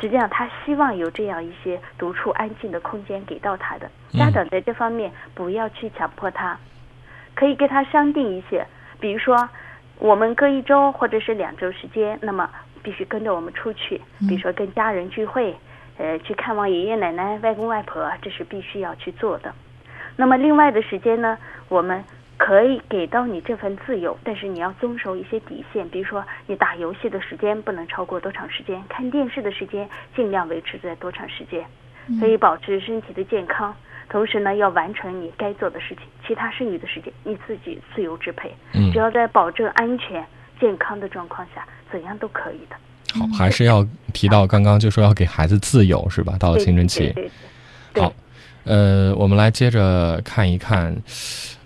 [0.01, 3.89] 实际上他希望有这样一些独处安静的空间给到他的。
[4.11, 6.59] 家长在这方面不要去强迫他，
[7.35, 8.67] 可以跟他商定一些，
[9.01, 9.49] 比如说，
[9.99, 12.49] 我们隔一周或者是两周时间，那么
[12.83, 15.55] 必须跟着我们出去，比如说跟家人聚会，
[15.99, 19.53] 呃，去看望爷爷奶奶、外公外婆，这是必须要去做的。
[20.17, 21.37] 那么另外的时间呢，
[21.69, 22.05] 我们
[22.37, 31.65] 可以给到你这份自由，但是你要遵守一些底线，比如说你打游戏的时间不能超过多长时间，看电视的时间尽量维持在多长时间，
[32.21, 33.75] 可以保持身体的健康。
[34.09, 40.25] 同时呢，要完成你该做的事情，其他剩余的时间你自己自由支配，嗯只要在保证安全、
[40.61, 42.77] 健康的状况下，怎样都可以的。
[43.19, 46.37] 好，还是要提到刚刚就说要给孩子自由是吧？
[46.39, 47.31] 到了青春期，对对对
[47.95, 48.13] 对好，
[48.65, 50.97] 呃，我们来接着看一看，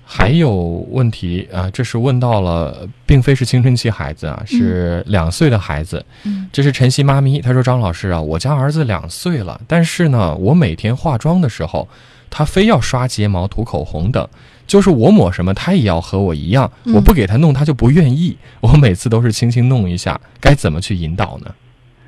[0.04, 0.52] 还有
[0.90, 6.04] 问题啊，这是问到了，并非是青春期孩子啊，是两岁的孩子。
[6.24, 11.86] 嗯这是晨曦妈咪，她说：“张老师啊，我家儿子两岁了，但是呢，我每天化妆的时候，
[12.30, 14.28] 他非要刷睫毛、涂口红等，
[14.66, 18.36] 就是我抹什么，他也要和我一样，嗯我不给他弄，他就不愿意。
[18.60, 21.54] 我每次都是轻轻弄一下，该怎么去引导呢？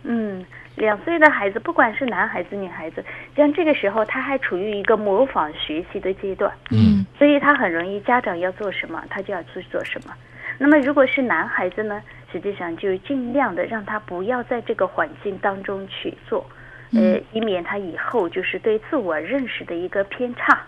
[0.04, 0.44] 嗯，
[0.76, 3.04] 两岁的孩子，不管是男孩子、女孩子，
[3.36, 10.12] 像这个时候他还处于一个模仿学习的阶段，嗯所以他很容易家长要做什么，他就要去做什么。
[10.58, 16.44] 那么如果是男孩子呢，实际上就尽量的让他不要在这个环境当中去做，
[16.92, 20.58] 呃，以免他以后就是对自我认识的一个偏差。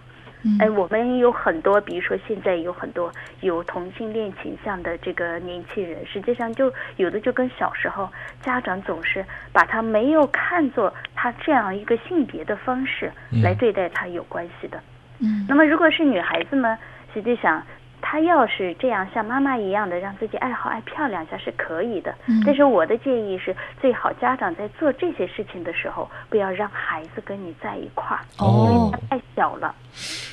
[0.44, 3.12] 嗯哎，我们有很多，比如说现在有很多
[3.42, 8.10] 有同性恋倾向的这个年轻人，实际上就有的就跟小时候
[8.42, 14.82] 家长总是把他没有看作他这样一个性别的方式来对待他有关系的。
[15.20, 16.76] 嗯那么如果是女孩子呢，
[17.14, 17.64] 实际上
[18.02, 29.74] 她要是这样像妈妈一样的让自己爱好爱漂亮一下是可以的，嗯但是我的建议是，最好家长在做这些事情的时候，不要让孩子跟你在一块儿，哦他太小了。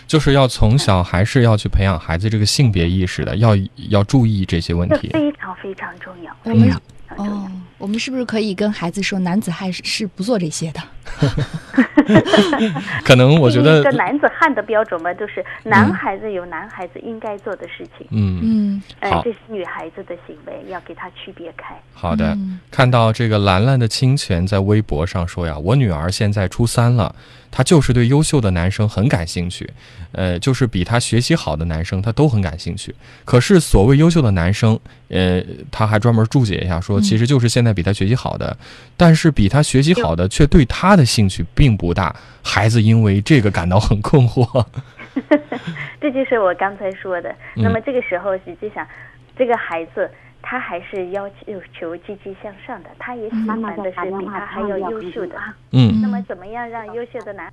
[0.08, 3.52] 就是要从小还是要去培养孩子这个性别意识的，要
[3.90, 5.10] 要注意这些问题。
[5.10, 7.34] 非常非常重要，非常非常重要。
[7.34, 10.80] 哦，我们是不是可以跟孩子说，男子汉是是不做这些的？
[13.04, 21.76] 可能我觉得一个，男子汉的标准嘛，就是男孩子有男孩子应该做的事情，嗯，嗯呃，这是女孩子的行为，要给他区别开。
[21.94, 22.34] 好的。
[22.36, 27.14] 嗯看到这个兰兰的清泉在微博上说呀，我女儿现在初三了，
[27.52, 29.70] 她就是对优秀的男生很感兴趣，
[30.14, 32.94] 呃，就是比她学习好的男生她都很感兴趣。
[33.26, 38.58] 可是所谓优秀的男生，呃，她还专门注解一下说，嗯其实就是现在比他学习好的，
[38.98, 44.66] 但是比他学习好的却对他的兴趣并不大，孩子因为这个感到很困惑。
[46.00, 47.30] 这就是我刚才说的。
[47.56, 48.88] 嗯那么这个时候，实际上
[49.38, 50.10] 这个孩子
[50.42, 51.30] 他还是要
[51.78, 55.36] 求积极向上的，他也喜欢的是比他还要优秀的。
[55.72, 57.52] 嗯那么怎么样让优秀的男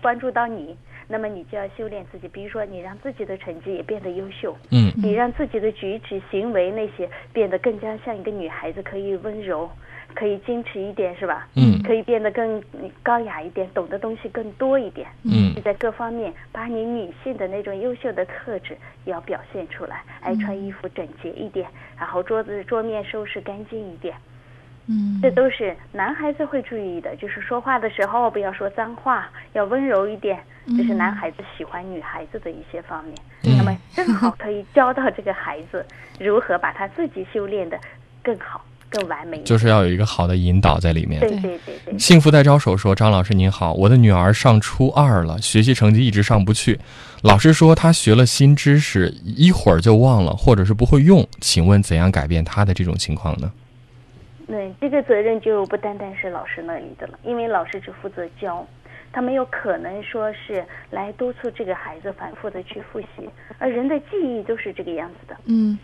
[0.00, 0.76] 关注到你？
[1.06, 9.68] 那么你就要修炼自己，比如说你让自己的成绩也变得优秀，嗯你让自己的举止行为那些变得更加像一个女孩子，可以温柔，
[10.14, 11.46] 可以矜持一点，是吧？
[11.56, 12.62] 嗯可以变得更
[13.02, 15.06] 高雅一点，懂的东西更多一点。
[15.24, 24.14] 嗯你在各方面把你女性的那种优秀的特质要表现出来，爱穿衣服整洁一点，然后桌子桌面收拾干净一点，
[24.86, 27.16] 嗯这都是男孩子会注意的。
[27.16, 30.38] 就是说话的时候不要说脏话，要温柔一点，
[30.76, 33.14] 这是男孩子喜欢女孩子的一些方面。
[33.44, 35.84] 嗯那么正好可以教到这个孩子
[36.18, 37.78] 如何把他自己修炼的
[38.22, 39.42] 更好、更完美。
[39.42, 41.20] 就是要有一个好的引导在里面。
[41.20, 41.98] 对对对对。
[41.98, 46.78] 幸福在招手说：“张老师您好，我的女儿上初二了，学习成绩一直上不去。
[47.22, 51.26] 老师说她学了新知识，一会儿就忘了，或者是不会用。
[51.40, 53.50] 请问怎样改变她的这种情况呢？
[54.46, 58.66] 对，这个责任就不单单是老师那里的了，因为老师只负责教，
[59.12, 63.28] 他没有可能说是来督促这个孩子反复的去复习，
[63.58, 65.78] 而人的记忆都是这个样子的，嗯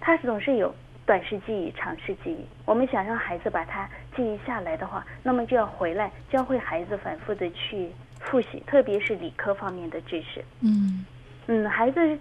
[0.00, 0.74] 他总是有
[1.06, 2.44] 短时记忆、长时记忆。
[2.64, 7.90] 我们想让孩子把它记忆下来的话，那么就要回来教会孩子反复的去
[8.20, 10.44] 复习，特别是理科方面的知识。
[10.60, 11.06] 嗯
[11.46, 12.18] 嗯，孩子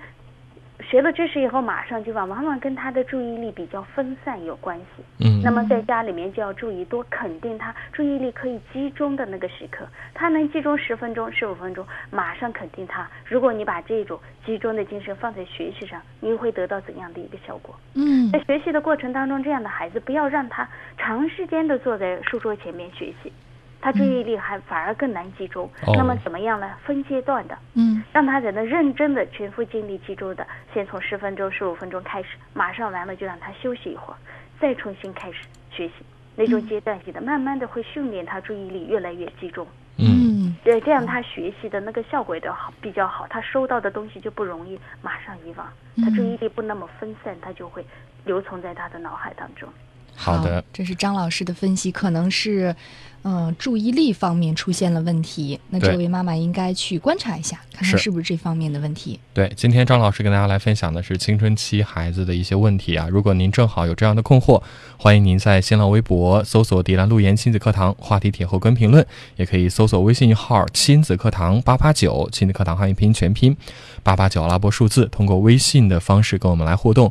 [0.82, 5.03] 学了知识以后马上就忘，往往跟他的注意力比较分散有关系。
[5.19, 13.09] 嗯那么在家里面就要注意多肯定他注意力可以集中的那个时刻，他能集中十分钟、十五分钟，马上肯定他。
[13.25, 17.75] 如果你把这种集中的精神放在学习上，你会得到怎样的一个效果？
[17.95, 20.67] 嗯在学习的过程当中，这样的孩子不要让他
[20.97, 23.34] 长时间的坐在书桌前面学习，
[23.82, 25.65] 他注意力还反而更难集中。
[25.88, 26.69] 哦那么怎么样呢？
[26.86, 34.17] 分阶段的，嗯让他在那认真的、全副精力集中的，先从十分钟、十五分钟开始，马上完了就让他休息一会儿，
[34.59, 35.39] 再重新开始
[35.71, 35.93] 学习。
[36.36, 39.67] 那种阶段性的，慢慢的会训练他注意力越来越集中。
[39.97, 40.05] 嗯，
[40.47, 45.67] 嗯对，这样他学习的那个效果也好比较好，他收到的东西就不容易马上遗忘，
[45.97, 47.86] 他注意力不那么分散，他就会
[48.23, 49.67] 留存在他的脑海当中。
[50.16, 52.76] 好的，这是张老师的分析，可能是，
[53.24, 55.59] 嗯、注意力方面出现了问题。
[55.70, 59.20] 那这位妈妈应该去观察一下，看看是不是这方面的问题。
[59.34, 63.07] 对，今天张老师跟大家来分享的是青春期孩子的一些问题啊。
[63.09, 64.62] 如果您正好有这样的困惑，
[64.97, 69.03] 欢迎您在新浪微博搜索“迪兰路言亲子课堂”话题帖后跟评论，
[69.38, 73.57] 也可以搜索微信号“亲子课堂八八九”，亲子课堂汉语拼音全拼
[74.03, 77.09] 八八九阿拉伯数字，通过微信的方式跟我们来互动。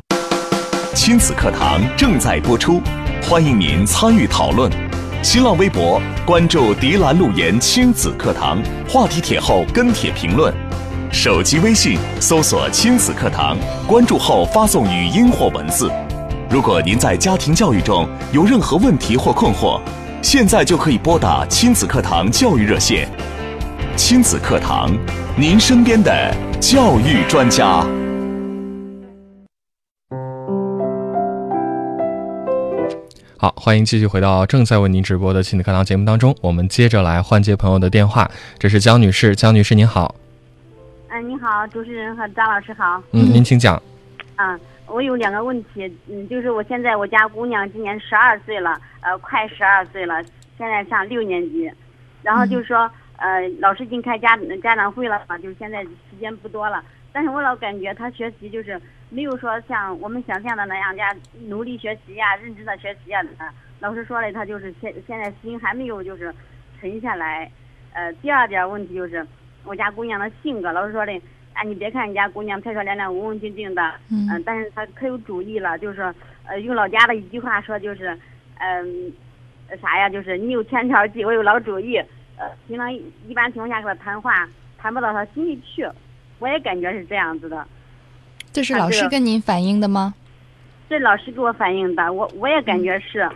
[0.93, 2.81] 亲子课堂正在播出，
[3.23, 4.69] 欢迎您参与讨论。
[5.23, 10.53] 新浪微博关注“迪兰路言亲子课堂”，话题帖后跟帖评论。
[11.09, 15.89] 手机微信搜索“亲子课堂”，关注后发送语音或文字。
[16.49, 19.79] 如果您在家庭教育中有任何问题或困惑，
[20.21, 23.07] 现在就可以拨打亲子课堂教育热线。
[23.95, 24.91] 亲子课堂，
[25.37, 27.81] 您身边的教育专家。
[33.41, 38.29] 好，欢迎继续回到正在为您直播的亲子课堂节目当中，我们接着来换接朋友的电话。
[38.59, 40.13] 这是江女士，江女士您好，
[41.09, 43.01] 嗯，你好，主持人和张老师好。
[43.13, 43.81] 嗯，您请讲。
[44.35, 50.21] 啊，我有两个问题，嗯，就是我现在我家姑娘今年十二岁了，呃，快十二岁了，
[50.55, 51.67] 现在上六年级，
[52.21, 52.87] 然后就是说，
[53.17, 56.83] 呃，老师已经开家家长会了嘛，就是现在时间不多了，
[57.13, 61.15] 但是我老感觉他学习就是没有说像我们想象的那样家
[61.47, 63.53] 努力学习呀、认真的学习呀、啊。
[63.79, 66.33] 老师说了，他就是现现在心还没有就是
[66.79, 67.51] 沉下来。
[67.93, 69.25] 呃，第二点问题就是
[69.63, 71.21] 我家姑娘的性格，老师说的。
[71.53, 78.17] 哎，你别看你家姑娘漂漂亮亮、文文静静的，嗯呃但是她可有主意了，就是说，呃，用老家的一句话说，就是，
[78.57, 79.11] 嗯、
[79.67, 80.09] 呃，啥呀？
[80.09, 81.97] 就是你有千条计，我有老主意。
[82.37, 84.47] 呃，平常一般情况下跟她谈话，
[84.77, 85.85] 谈不到她心里去。
[86.41, 87.67] 我也感觉是这样子的，
[88.51, 90.15] 这是老师跟您反映的吗？
[90.89, 93.29] 这老师给我反映的，我我也感觉是。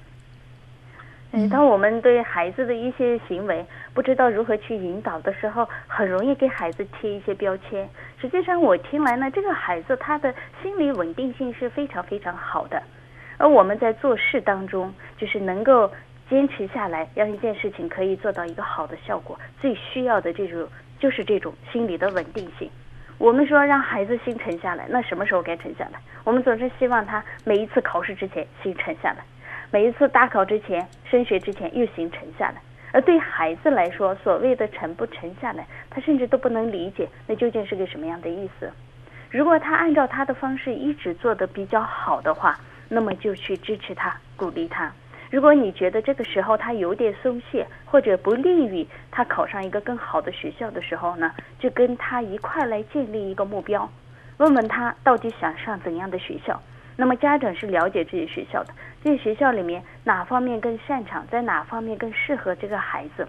[1.31, 7.87] 嗯，当我们对孩子的一些行为不知道如何去引导的时候，很容易给孩子贴一些标签。
[8.19, 10.33] 实际上，我听来呢，这个孩子他的
[10.63, 12.81] 心理稳定性是非常非常好的，
[13.37, 15.91] 而我们在做事当中，就是能够
[16.27, 20.67] 坚持下来，让一件事情可以做到一个好的效果，最需要的这种
[20.99, 22.67] 就是这种心理的稳定性。
[23.17, 25.99] 我们说让孩子心沉下来，那什么时候该沉下来？
[26.23, 29.17] 我们总是希望他每一次考试之前心沉下来。
[29.71, 32.55] 每一次大考之前、升学之前又心沉下来，
[32.91, 38.71] 而对孩子来说，所谓的沉不沉下来，他甚至都不能理解那究竟是个什么样的意思。
[39.31, 42.57] 如果他按照他的方式一直做得比较好的话，
[42.87, 44.91] 那么就去支持他、鼓励他。
[45.31, 53.89] 如果你觉得这个时候他有点松懈，或者不利于他考上一个更好的学校的时候呢，就跟他一块来建立一个目标，
[54.37, 56.61] 问问他到底想上怎样的学校。
[56.95, 58.73] 那么家长是了解这些学校的，
[59.03, 63.27] 这些学校里面哪方面更擅长，在哪方面更适合这个孩子，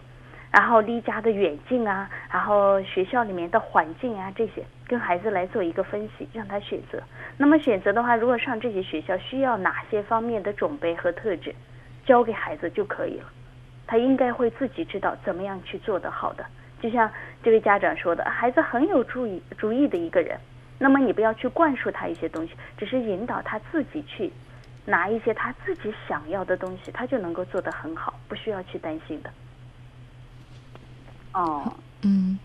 [0.52, 7.02] 然后离家的远近啊，然后学校里面的环境啊这些，跟孩子来做一个分析，让他选择。
[7.36, 11.52] 那么选择的话，如果上这些学校需要哪些方面的准备和特质，
[12.06, 13.28] 交给孩子就可以了，
[13.86, 16.46] 他应该会自己知道怎么样去做得好的。
[16.80, 17.10] 就像
[17.42, 20.38] 这位家长说的，孩子很有主意主意的一个人。
[20.78, 24.30] 那么你不要去灌输他一些东西，只是引导他自己去
[24.84, 29.30] 拿一些他自己想要的东西，他就能够做得很好，不需要去担心的。
[31.32, 32.38] 哦，嗯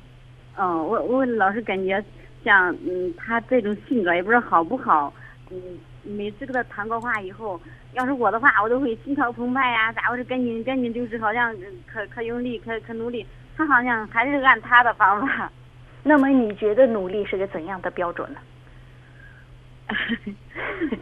[0.57, 2.01] 嗯，我我老是感觉
[2.43, 5.13] 像嗯，他这种性格也不知道好不好。
[5.49, 5.61] 嗯，
[6.03, 7.59] 每次跟他谈过话以后，
[7.93, 10.23] 要是我的话，我都会心潮澎湃呀，咋回事？
[10.23, 11.53] 赶紧赶紧，就是好像
[11.85, 13.25] 可可用力，可可努力。
[13.57, 15.51] 他好像还是按他的方法。
[16.03, 18.39] 那么你觉得努力是个怎样的标准呢？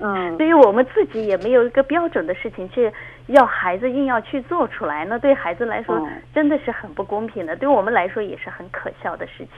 [0.02, 2.92] 嗯，对于我们自己也没有一个标准的事情，去
[3.28, 9.50] 要孩子硬要去做出来，那对孩子来说嗯真的是很不公平的，对我们来说也是很可笑的事情。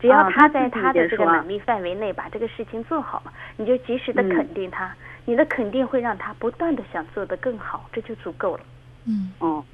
[0.00, 4.92] 只要啊他在他的这个能力范围内把这个事情做好了，你就及时的嗯肯定他，
[5.24, 8.60] 你的肯定会让他不断的想做得更好，这就足够了。
[9.06, 9.64] 嗯哦，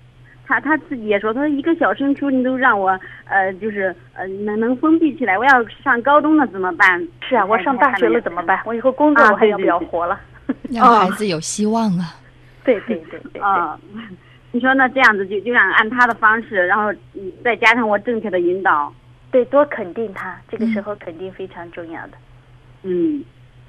[0.46, 7.06] 他他自己也说，他说一个小升初你都让我呃，就是呃能能封闭起来，我要上高中了怎么办？
[7.28, 8.60] 是啊，我上大学了怎么办？
[8.64, 10.20] 我以后工作啊我还要不要活了？
[10.70, 12.14] 让孩子有希望啊。
[12.64, 13.42] 对对对对对。
[13.42, 13.78] 啊，
[14.52, 18.92] 你说那这样子就就让按他的方式，然后嗯再加上我正确的引导，
[19.34, 22.12] 对，多肯定他，这个时嗯候肯定非常重要的。
[22.84, 23.20] 嗯，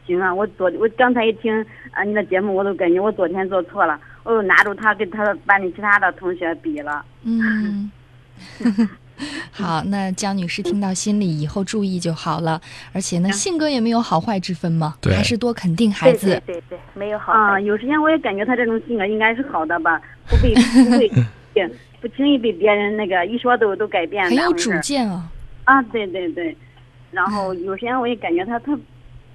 [0.06, 1.52] 行啊，我昨我刚才一听
[1.90, 7.04] 啊你的节目，我都感觉我昨天做错了，我又拿住他跟他班里其他的同学比了。
[7.24, 7.90] 嗯，
[9.50, 12.62] 好，那江女士听到心里，以后注意就好了。
[12.94, 16.28] 而且呢，性格也没有好坏之分嘛，对还是多肯定孩子。
[16.28, 20.00] 对对对对，没有好啊，坏有时间我也感觉他这种性格应该是好的吧，
[20.30, 21.12] 不被不会
[22.00, 24.24] 不轻易被别人那个一说都都改变。
[24.26, 25.32] 很有主见啊。
[25.66, 26.56] 啊，对对对，
[27.12, 28.78] 然后 有时间我也感觉他他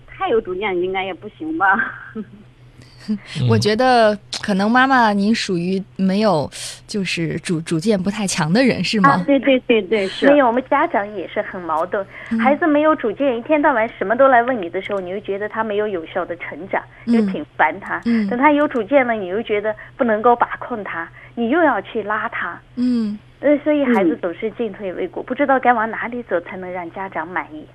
[0.07, 1.67] 太有主见，应该也不行吧。
[3.49, 6.49] 我觉得可能妈妈您属于没有
[6.87, 9.11] 就是主主见不太强的人是吗？
[9.13, 12.07] 啊，对对对对，是没有，我们家长也是很矛盾。
[12.31, 18.01] 嗯孩子没有主见，一天到晚什么都来问你的时候，你又觉得他没有有效的成长，嗯又挺烦他。
[18.05, 22.61] 嗯等他有主见了，你又觉得不能够把控他，你又要去拉他。
[22.77, 27.67] 嗯，呃，所以孩子嗯总是进退维谷，不知道该往哪里走才能让家长满意。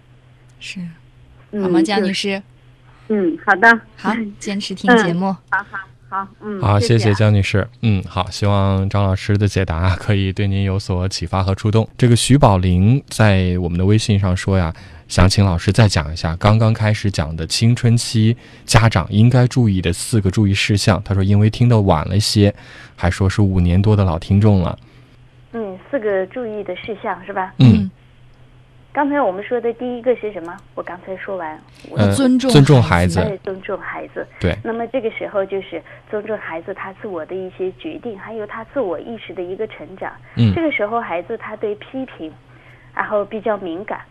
[0.60, 0.80] 是
[1.52, 2.42] 嗯好吗，江女士？
[3.08, 5.26] 嗯，好的，好，坚持听节目。
[5.50, 7.68] 好好好，嗯，好，谢谢谢江女士。
[7.82, 11.88] 嗯，好，希望张老师的解答可以对您有所启发和触动。
[11.98, 14.74] 这个徐宝林在我们的微信上说呀，
[15.08, 21.02] 想请老师再讲一下刚刚开始讲的青春期家长应该注意的四个注意事项。
[21.04, 22.54] 他说，因为听得晚了些，
[22.96, 24.78] 还说是五年多的老听众了。
[25.96, 27.54] 嗯，四个注意的事项是吧？
[27.60, 27.90] 嗯，
[28.92, 30.56] 刚才我们说的第一个是什么？
[30.76, 31.58] 我刚才说完，
[32.14, 34.28] 尊重尊重孩子尊重孩子。
[34.40, 40.12] 对，那么这个时候就是尊重孩子他自我的一些决定，还有他自我意识的一个成长。
[40.36, 42.34] 嗯这个时候孩子他对批评，
[42.94, 44.02] 然后比较敏感，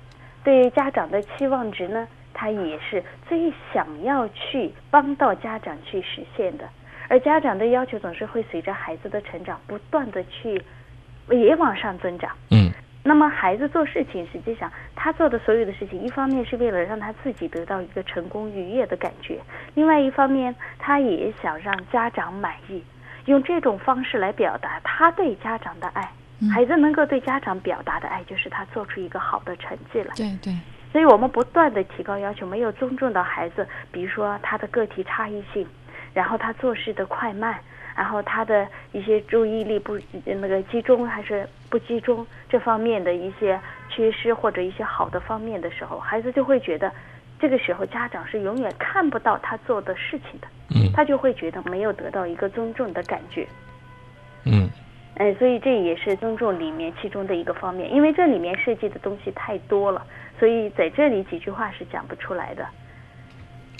[0.42, 6.64] 对家长的期望值呢，他也是最想要去帮到家长去实现的。
[7.08, 10.60] 而家长的要求总是会随着孩子的成长不断的去
[11.30, 12.30] 也往上增长。
[12.50, 12.70] 嗯
[13.06, 19.38] 那么孩子做事情，实际上他做的所有的事情，一方面是为了让他自己得到一个成功愉悦的感觉，
[19.74, 22.82] 另外一方面他也想让家长满意，
[23.26, 26.10] 用这种方式来表达他对家长的爱。
[26.40, 30.14] 嗯孩子能够对家长表达的爱，就是他做出一个好的成绩来。
[30.16, 30.52] 对对，
[30.90, 35.66] 所以我们不断的提高要求，没有尊重到孩子，比如说他的个体差异性，
[36.14, 37.60] 然后他做事的快慢，
[37.96, 46.92] 然后他的一些注意力不那个集中还是不集中这方面的一些缺失或者一些好的方面的时候，孩子就会觉得，
[47.38, 50.90] 这个时候家长是永远看不到他做的事情的，嗯。
[50.92, 53.46] 他就会觉得没有得到一个尊重的感觉。
[54.44, 54.68] 嗯。
[55.16, 60.04] 哎，所以这也是尊重里面其中的一个方面，因为这里面涉及的东西太多了，
[60.40, 62.66] 所以在这里几句话是讲不出来的，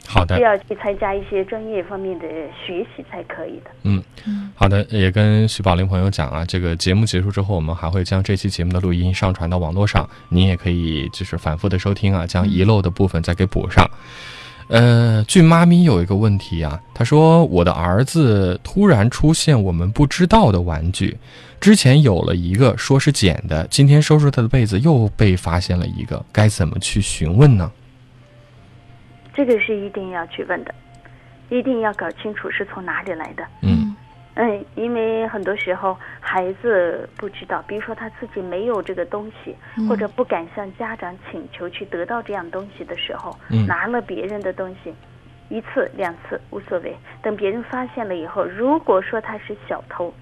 [0.07, 2.27] 好的需，要去参加一些专业方面的
[2.67, 3.71] 学习才可以的。
[3.83, 4.03] 嗯，
[4.55, 13.89] 好的，也跟徐宝林朋友讲啊，这个节目结束之后，我们还会将这期节目的录音上传到网络上，您也可以就是反复的收听啊，将遗漏的部分再给补上。
[14.69, 21.17] 呃，俊妈咪有一个问题啊，她说我的儿子突然出现我们不知道的玩具，
[21.61, 27.71] 之前有了一个说是捡的，今天收拾他的被子又被发现了一个，该怎么去询问呢？
[29.35, 30.75] 这个是一定要去问的，
[31.51, 33.45] 一定要搞清楚是从哪里来的。
[33.63, 33.95] 嗯
[34.37, 44.95] 嗯，因为很多时候孩子不知道，比如说他自己没有这个东西，嗯或者不敢向家长请求去得到这样东西的时候，嗯拿了别人的东西，
[45.49, 50.13] 一次两次无所谓，等别人发现了以后，如果说他是小偷。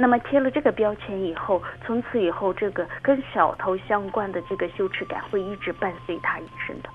[0.00, 6.88] 那么贴了这个标签以后，从此以后，这个跟小偷相关的这个羞耻感会一直伴随他一生的。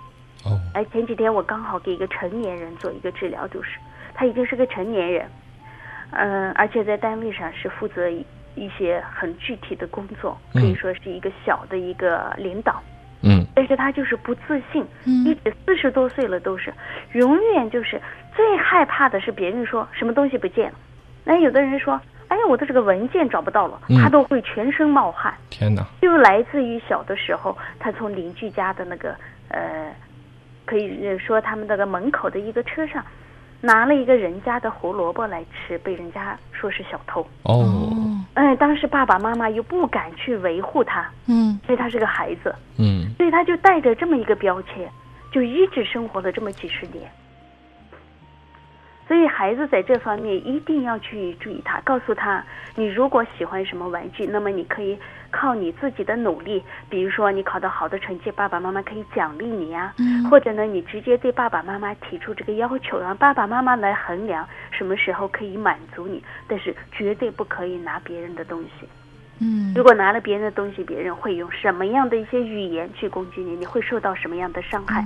[0.45, 3.77] 哦，哎，前几天我刚好给一个成年人做一个治疗，就是
[4.13, 5.25] 他已经是个成年人，
[6.11, 8.25] 嗯、而且在单位上是负责一
[8.55, 10.75] 一些很具体的工作，可以嗯。
[10.75, 12.81] 说是一个小的一个领导，
[13.21, 13.45] 嗯。
[13.55, 15.25] 但是他就是不自信，嗯。
[15.25, 16.73] 一直四十多岁了都是，
[17.13, 17.99] 永远就是
[18.35, 20.77] 最害怕的是别人说什么东西不见了，
[21.23, 23.97] 那有的人说，哎呀，我的这个文件找不到了，嗯。
[23.97, 25.33] 他都会全身冒汗。
[25.49, 29.15] 天哪，就来自于小的时候，他从邻居家的那个
[29.49, 29.91] 呃，
[30.65, 33.03] 可以说他们那个门口的一个车上，
[33.61, 37.21] 拿了一个人家的胡萝卜来吃，被人家说是小偷。
[37.43, 37.91] 哦，哦，
[38.35, 44.89] 嗯，当时爸爸妈妈又不敢去维护他，嗯因为他是个孩子，嗯所以他就带着这么一个标签，
[45.31, 47.09] 就一直生活了这么几十年。
[49.07, 52.43] 所以孩子在这方面一定要去注意他，告诉他，
[52.75, 54.97] 你如果喜欢什么玩具，那么你可以
[55.29, 68.87] 靠你自己的努力，比如说你考到好的成绩，爸爸妈妈可以奖励你呀、嗯或者呢，你直接对爸爸妈妈提出这个要求，让爸爸妈妈来衡量什么时候可以满足你，但是绝对不可以拿别人的东西。
[69.39, 73.51] 嗯如果拿了别人的东西，别人会用什么样的一些语言去攻击你？
[73.57, 75.03] 你会受到什么样的伤害？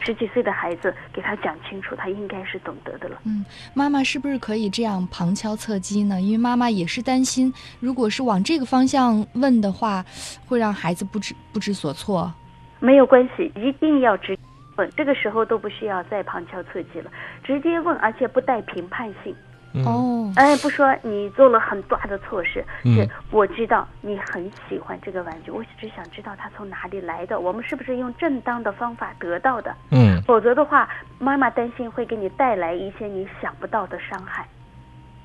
[0.00, 3.20] 十几岁的孩子给他讲清楚，他应该是懂得的了。
[3.24, 3.44] 嗯，
[3.74, 6.20] 妈妈是不是可以这样旁敲侧击呢？
[6.20, 10.04] 因为妈妈也是担心，如果是往这个方向问的话，
[10.46, 12.32] 会让孩子不知不知所措。
[12.80, 14.42] 没有关系，一定要直接
[14.76, 17.10] 问，这个时候都不需要再旁敲侧击了，
[17.44, 19.34] 直接问，而且不带评判性。
[19.72, 29.74] 嗯哦，哎，不说你做了很大的错事，嗯是我知道你很喜欢这个玩具，我只想知道它从哪里来的，我们是不是用正当的方法得到的？
[29.90, 34.46] 嗯否则的话，妈妈担心会给你带来一些你想不到的伤害。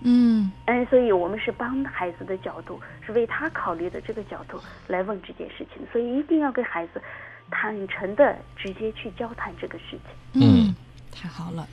[0.01, 7.01] 嗯哎，所以我们是帮孩子的角度，是为他考虑的这个角度来问这件事情，所以一定要跟孩子
[7.49, 9.99] 坦诚的直接去交谈这个事情。
[10.33, 10.75] 嗯，
[11.11, 11.65] 太好了。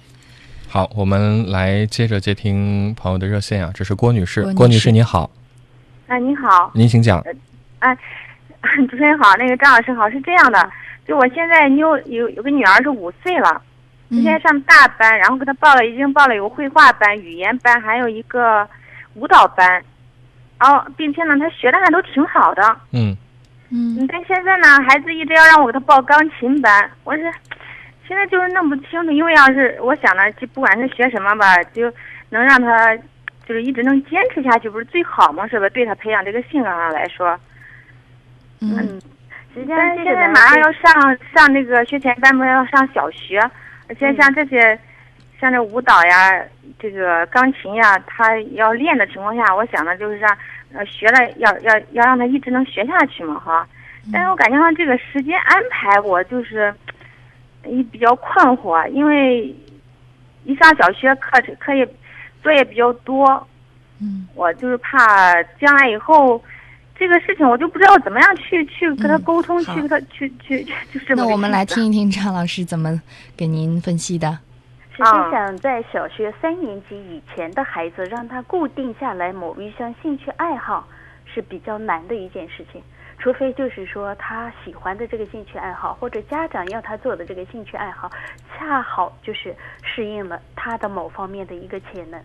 [0.72, 4.90] 好，我们来接着接听朋友的热线啊，这是郭女士，郭女士。
[4.90, 5.30] 您好，
[6.06, 7.22] 哎，您好，您请讲。
[7.80, 7.94] 哎
[8.88, 10.70] 主持人好，那个张老师好，是这样的，
[11.06, 13.60] 就我现在妞有有个女儿是五岁了，
[14.08, 14.22] 嗯。
[14.22, 18.66] 现在上大班，然后给她报了，已经报了有绘画班、语言班，还有一个
[19.12, 19.68] 舞蹈班，
[20.58, 22.62] 然后并且呢，她学的还都挺好的。
[22.92, 23.14] 嗯。
[23.68, 23.98] 嗯。
[23.98, 27.30] 嗯，但现在呢，孩子一直要让我给她报钢琴班，我是
[28.12, 31.90] 现在就是弄不清楚，因为要是我想呢，就不管是学什么吧，就
[32.28, 32.94] 能让他
[33.46, 35.48] 就是一直能坚持下去，不是最好吗？
[35.48, 35.66] 是吧？
[35.70, 37.38] 对他培养这个性格上来说。
[38.60, 39.00] 嗯
[39.66, 43.38] 但是现在马上要上上那个学前班，不是要上小学，
[43.88, 44.78] 而且像这些，
[45.40, 46.44] 像这舞蹈呀，
[46.78, 50.36] 这个钢琴呀，他要练的情况下，我想呢，就是让
[50.74, 53.66] 呃学了要要要让他一直能学下去嘛哈。
[54.12, 56.74] 但是我感觉上这个时间安排，我就是
[57.64, 59.54] 也比较困惑，因为
[60.44, 61.88] 一上小学课程课业
[62.42, 63.46] 作业比较多，
[64.00, 66.42] 嗯我就是怕将来以后。
[66.94, 73.00] 这个事情我就不知道怎么样去去跟他嗯沟通，好去跟他去去就是那我们来听一听张老师怎么
[73.36, 74.38] 给您分析的。
[74.94, 80.86] 实际上，在小学三年级以前的孩子，让他固定下来某一项兴趣爱好
[81.24, 82.80] 是比较难的一件事情。
[83.22, 88.10] 除非就是说他喜欢的这个兴趣爱好，或者家长要他做的这个兴趣爱好，
[88.52, 89.54] 恰好就是
[89.84, 92.20] 适应了他的某方面的一个潜能，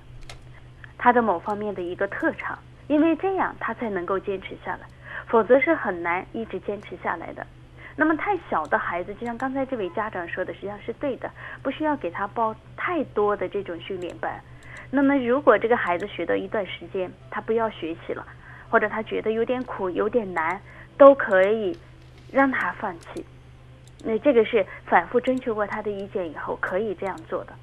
[0.98, 4.88] 他的某方面的一个特长，因为这样他才能够坚持下来，
[5.28, 7.46] 否则是很难一直坚持下来的。
[7.96, 11.30] 那么太小的孩子，就像刚才这位家长说的，实际上是对的，
[11.62, 14.34] 不需要给他报太多的这种训练班。
[14.90, 18.26] 那么如果这个孩子学到一段时间，他不要学习了，
[18.68, 20.60] 或者他觉得有点苦、有点难，
[20.98, 21.78] 都可以
[22.32, 23.26] 让他放弃。
[24.04, 27.54] 那这个是反复征求过他的意见以后可以这样做的。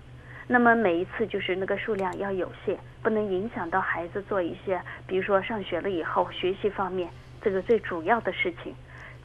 [0.47, 7.09] 那么每一次就是那个数量要有限，不能影响到孩子做一些，比如说上学了以后学习方面
[7.41, 8.75] 这个最主要的事情。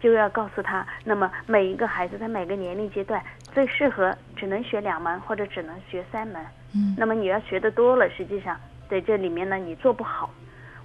[0.01, 6.41] 就要告诉他，那么每一个孩子在每个年龄阶段最适合只能学两门或者只能学三门。
[6.74, 8.57] 嗯那么你要学的多了，实际上
[8.89, 10.30] 在这里面呢你做不好，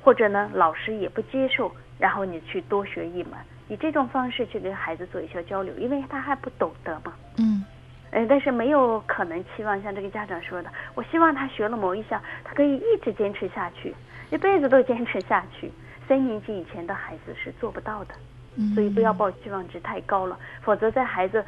[0.03, 3.32] 或者呢老师也不接受，然后你去多学一门，
[3.68, 7.12] 以这种方式去跟孩子做一些交流，因为他还不懂得嘛。
[7.38, 7.64] 嗯
[8.11, 13.92] 呃，但是没有可能期望像这个家长说的，我希望他学了某一项，他可以一直坚持下去，
[14.30, 15.70] 一辈子都坚持下去。
[16.07, 18.14] 三年级以前的孩子是做不到的。
[18.57, 21.45] 嗯，所以不要抱期望值太高了，否则在孩子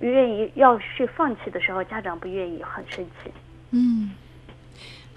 [0.00, 3.30] 愿意要去放弃的时候，家长不愿意，很生气。
[3.70, 4.10] 嗯，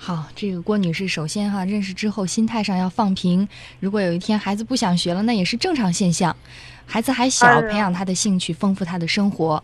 [0.06, 3.47] 好，这个郭女士，首先哈，认识之后心态上要放平。
[3.80, 6.36] 如果有一天孩子不想学了，那也是正常现象。
[6.86, 9.64] 孩子还小，培养他的兴趣，丰富他的生活。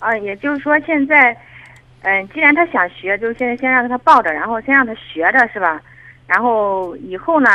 [0.00, 1.36] 啊，也就是说现在，
[2.02, 5.80] 嗯、既然他想学，就是现在先让他抱着，然后先让他学着，是吧？
[6.26, 7.48] 然后以后呢，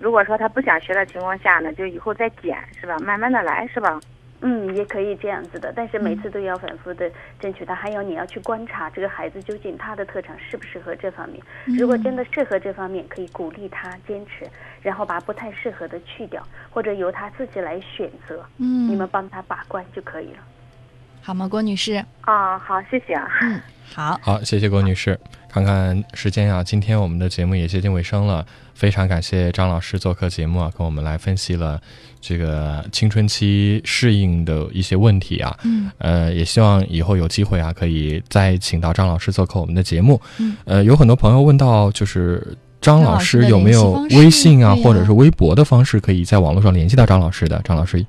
[0.00, 2.98] 如果说他不想学的情况下呢，就以后再减，是吧？
[2.98, 4.00] 慢慢的来，是吧？
[4.40, 7.10] 嗯，也可以这样子的，但是每次都要反复的
[7.40, 11.42] 争取他，还有你要去观察这个孩子究竟他的特长适不适合这方面。
[11.78, 14.48] 如果真的适合这方面，可以鼓励他坚持，
[14.80, 18.44] 然后把不太适合的去掉，或者由他自己来选择。
[18.58, 20.38] 嗯，你们帮他把关就可以了。
[21.20, 22.02] 好吗，郭女士？
[22.22, 23.28] 啊，好，谢谢啊。
[23.42, 23.60] 嗯，
[23.92, 25.18] 好，好，谢谢郭女士。
[25.50, 31.80] 看看时间啊，今天我们的节目也接近尾声了，非常感谢张老师做客节目啊，跟我们来分析了
[32.20, 35.56] 这个青春期适应的一些问题啊。
[35.64, 40.20] 嗯呃，也希望以后有机会啊，可以再请到张老师做客我们的节目。
[40.38, 47.60] 嗯，呃，有很多朋友问到，就是张老师有没有微信啊，或者是微博的方式，可以在网络上联系到张老师的？
[47.64, 48.06] 张老师，嗯，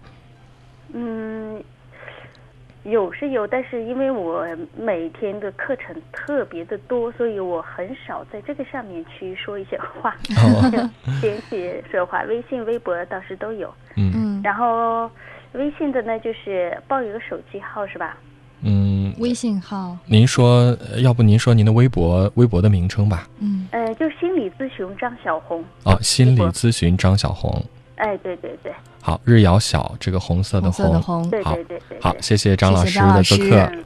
[2.90, 4.46] 有是有，但是因为我
[4.78, 10.90] 每天的课程特别的多，所以我很少在这个上面去说一些话，哦
[11.22, 12.24] 简写说话。
[12.24, 13.74] 微信、微博倒是都有。
[13.96, 15.10] 嗯嗯然后
[15.54, 18.18] 微信的呢，就是报一个手机号是吧？
[18.62, 23.28] 嗯，微信号，您说，呃要不您说您的微博微博的名称吧？
[23.40, 25.64] 嗯，呃，就心理咨询张小红。
[25.86, 27.64] 哦，心理咨询张小红。
[28.00, 32.00] 哎，对对对，好，日遥小这个红色的红色的红，对好对对对。
[32.02, 33.58] 好，谢谢张老师的做师客。
[33.58, 33.86] 嗯